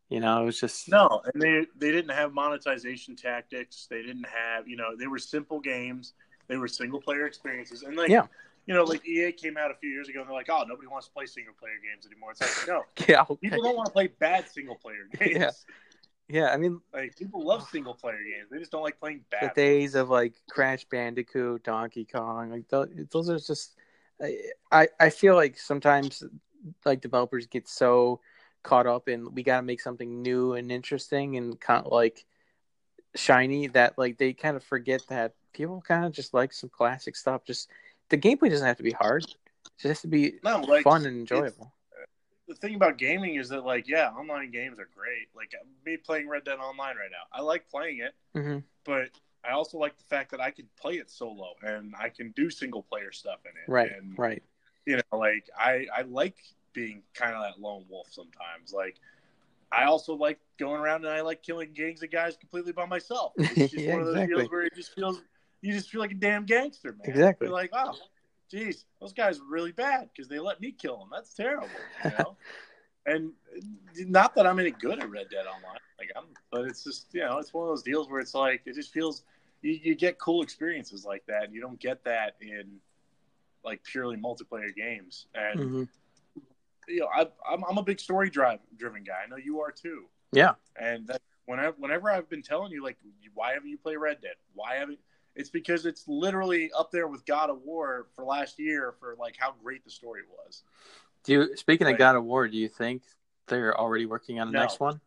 [0.10, 3.88] You know, it was just no, and they they didn't have monetization tactics.
[3.90, 6.14] They didn't have you know they were simple games.
[6.48, 8.28] They were single player experiences, and like yeah.
[8.68, 10.88] You know, like EA came out a few years ago and they're like, "Oh, nobody
[10.88, 13.36] wants to play single player games anymore." It's like, no, yeah, okay.
[13.40, 15.36] people don't want to play bad single player games.
[15.36, 15.52] Yeah.
[16.28, 18.50] Yeah, I mean, like people love single player games.
[18.50, 19.52] They just don't like playing bad.
[19.52, 23.76] The days of like Crash Bandicoot, Donkey Kong, like those, those are just.
[24.72, 26.24] I I feel like sometimes
[26.86, 28.22] like developers get so
[28.64, 32.26] caught up in we got to make something new and interesting and kind of like
[33.14, 37.16] shiny that like they kind of forget that people kind of just like some classic
[37.16, 37.44] stuff.
[37.46, 37.70] Just
[38.10, 39.36] the gameplay doesn't have to be hard; it
[39.78, 41.75] just has to be no, like, fun and enjoyable
[42.48, 45.28] the thing about gaming is that like yeah online games are great.
[45.36, 45.54] Like
[45.86, 48.60] me playing red dead online right now i like playing it mm-hmm.
[48.84, 49.10] but
[49.44, 52.50] i also like the fact that i can play it solo and i can do
[52.50, 53.72] single player stuff in it.
[53.72, 54.44] Right and, right.
[54.86, 56.38] you know like i i like
[56.74, 58.74] being kind of that lone wolf sometimes.
[58.74, 58.98] Like
[59.72, 63.34] i also like going around and i like killing gangs of guys completely by myself.
[63.38, 64.38] It's just yeah, one of those exactly.
[64.38, 65.22] deals where it just feels
[65.62, 67.02] you just feel like a damn gangster man.
[67.06, 67.48] Exactly.
[67.48, 67.96] You're like oh
[68.50, 71.10] geez, those guys were really bad because they let me kill them.
[71.12, 71.68] That's terrible,
[72.04, 72.38] you know.
[73.06, 73.32] and
[74.08, 77.22] not that I'm any good at Red Dead Online, like I'm, but it's just you
[77.22, 79.24] know, it's one of those deals where it's like it just feels
[79.62, 81.46] you, you get cool experiences like that.
[81.46, 82.80] And you don't get that in
[83.64, 85.84] like purely multiplayer games, and mm-hmm.
[86.88, 89.22] you know, I, I'm I'm a big story drive driven guy.
[89.26, 90.06] I know you are too.
[90.32, 92.98] Yeah, and that whenever whenever I've been telling you like,
[93.34, 94.36] why haven't you played Red Dead?
[94.54, 95.00] Why haven't
[95.36, 99.36] it's because it's literally up there with God of War for last year for like
[99.38, 100.64] how great the story was.
[101.24, 103.04] Do you speaking of God of War, do you think
[103.48, 104.62] they're already working on the no.
[104.62, 105.02] next one?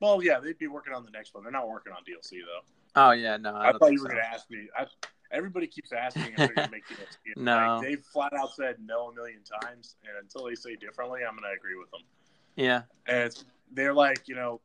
[0.00, 1.42] Well, yeah, they'd be working on the next one.
[1.42, 2.62] They're not working on DLC though.
[2.94, 3.54] Oh yeah, no.
[3.54, 4.14] I, I thought you were so.
[4.14, 4.68] going to ask me.
[4.76, 4.86] I,
[5.30, 7.42] everybody keeps asking if they're going to make ESPN.
[7.42, 11.20] no, like, they've flat out said no a million times, and until they say differently,
[11.28, 12.02] I'm going to agree with them.
[12.56, 13.34] Yeah, and
[13.72, 14.60] they're like, you know,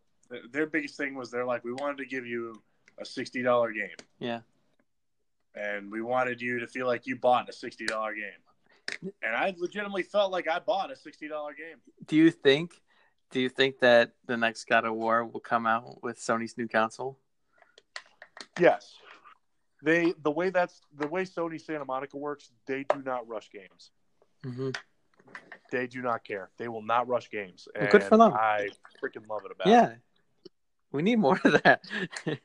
[0.51, 2.61] their biggest thing was they're like, we wanted to give you
[2.99, 3.95] a sixty dollar game.
[4.19, 4.41] Yeah,
[5.55, 9.53] and we wanted you to feel like you bought a sixty dollar game, and I
[9.57, 11.77] legitimately felt like I bought a sixty dollar game.
[12.05, 12.81] Do you think?
[13.31, 16.67] Do you think that the next God of War will come out with Sony's new
[16.67, 17.17] console?
[18.59, 18.93] Yes.
[19.83, 22.51] They the way that's the way Sony Santa Monica works.
[22.67, 23.91] They do not rush games.
[24.45, 24.69] Mm-hmm.
[25.71, 26.51] They do not care.
[26.57, 27.67] They will not rush games.
[27.77, 28.33] Well, good for them.
[28.33, 28.69] I
[29.03, 29.67] freaking love it about.
[29.67, 30.51] Yeah, it.
[30.91, 31.81] we need more of that.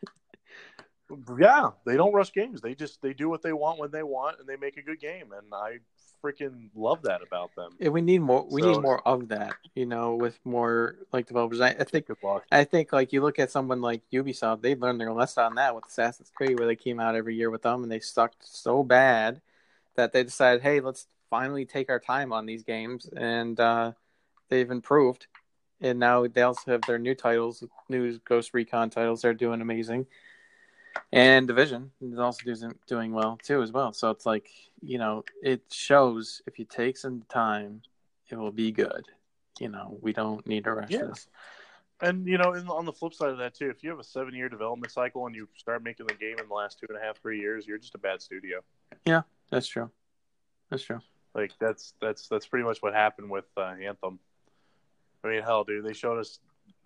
[1.38, 2.60] yeah, they don't rush games.
[2.60, 5.00] They just they do what they want when they want, and they make a good
[5.00, 5.32] game.
[5.36, 5.78] And I
[6.22, 7.70] freaking love that about them.
[7.78, 8.46] Yeah, we need more.
[8.50, 9.54] We so, need more of that.
[9.74, 11.60] You know, with more like developers.
[11.60, 12.06] I, I think.
[12.52, 15.74] I think like you look at someone like Ubisoft, they learned their lesson on that
[15.74, 18.82] with Assassin's Creed, where they came out every year with them, and they sucked so
[18.82, 19.40] bad
[19.96, 23.92] that they decided, hey, let's finally take our time on these games, and uh,
[24.48, 25.26] they've improved.
[25.80, 29.22] And now they also have their new titles, new Ghost Recon titles.
[29.22, 30.06] They're doing amazing
[31.12, 33.92] and division is also doing doing well too as well.
[33.92, 34.48] So it's like
[34.82, 37.82] you know it shows if you take some time,
[38.30, 39.06] it will be good.
[39.58, 41.04] You know we don't need to rush yeah.
[41.06, 41.28] this.
[42.00, 44.48] And you know, on the flip side of that too, if you have a seven-year
[44.48, 47.20] development cycle and you start making the game in the last two and a half,
[47.20, 48.60] three years, you're just a bad studio.
[49.04, 49.90] Yeah, that's true.
[50.70, 51.00] That's true.
[51.34, 54.20] Like that's that's that's pretty much what happened with uh, Anthem.
[55.24, 56.38] I mean, hell, dude, they showed us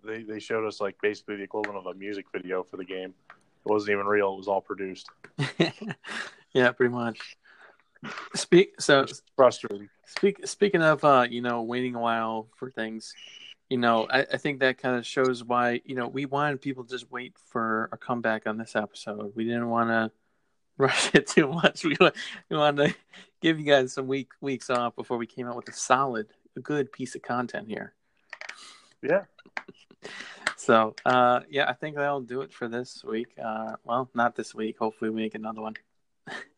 [0.03, 3.13] they they showed us like basically the equivalent of a music video for the game.
[3.65, 4.33] It wasn't even real.
[4.33, 5.07] It was all produced.
[6.53, 7.37] yeah, pretty much.
[8.35, 9.89] Speak so it's frustrating.
[10.05, 13.13] Speak speaking of uh, you know, waiting a while for things,
[13.69, 16.83] you know, I, I think that kind of shows why, you know, we wanted people
[16.83, 19.31] to just wait for a comeback on this episode.
[19.35, 20.11] We didn't want to
[20.77, 21.83] rush it too much.
[21.83, 21.95] We
[22.49, 22.95] we wanted to
[23.41, 26.59] give you guys some week weeks off before we came out with a solid, a
[26.59, 27.93] good piece of content here.
[29.01, 29.23] Yeah.
[30.57, 33.33] So, uh, yeah, I think that'll do it for this week.
[33.43, 34.77] Uh, well, not this week.
[34.77, 35.75] Hopefully, we make another one.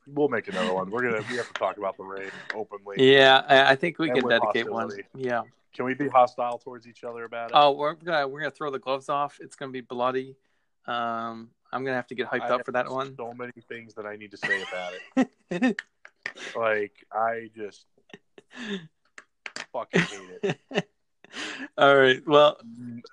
[0.07, 0.91] we'll make another one.
[0.91, 2.97] We're gonna we have to talk about the raid openly.
[2.97, 5.03] Yeah, I, I think we can dedicate hostility.
[5.11, 5.23] one.
[5.23, 5.41] Yeah.
[5.73, 7.53] Can we be hostile towards each other about it?
[7.53, 9.39] Oh, we're gonna we're gonna throw the gloves off.
[9.41, 10.37] It's gonna be bloody.
[10.87, 13.15] Um, I'm gonna have to get hyped I up for that one.
[13.17, 14.93] So many things that I need to say about
[15.51, 15.81] it.
[16.55, 17.85] like I just
[19.73, 20.89] fucking hate it.
[21.77, 22.21] All right.
[22.25, 22.57] Well,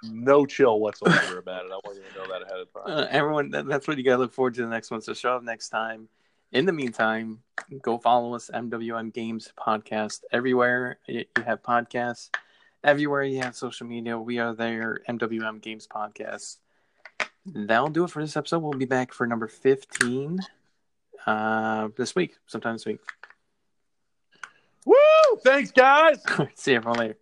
[0.02, 1.72] no chill whatsoever about it.
[1.72, 2.82] I want you to know that ahead of time.
[2.86, 5.00] Uh, everyone, that's what you got to look forward to the next one.
[5.00, 6.08] So show up next time.
[6.52, 7.38] In the meantime,
[7.80, 12.28] go follow us, MWM Games Podcast, everywhere you have podcasts,
[12.84, 14.18] everywhere you have social media.
[14.18, 16.58] We are there, MWM Games Podcast.
[17.46, 18.58] That'll do it for this episode.
[18.58, 20.40] We'll be back for number 15
[21.26, 23.00] uh, this week, sometime this week.
[24.84, 24.94] Woo!
[25.42, 26.22] Thanks, guys.
[26.54, 27.21] See everyone later.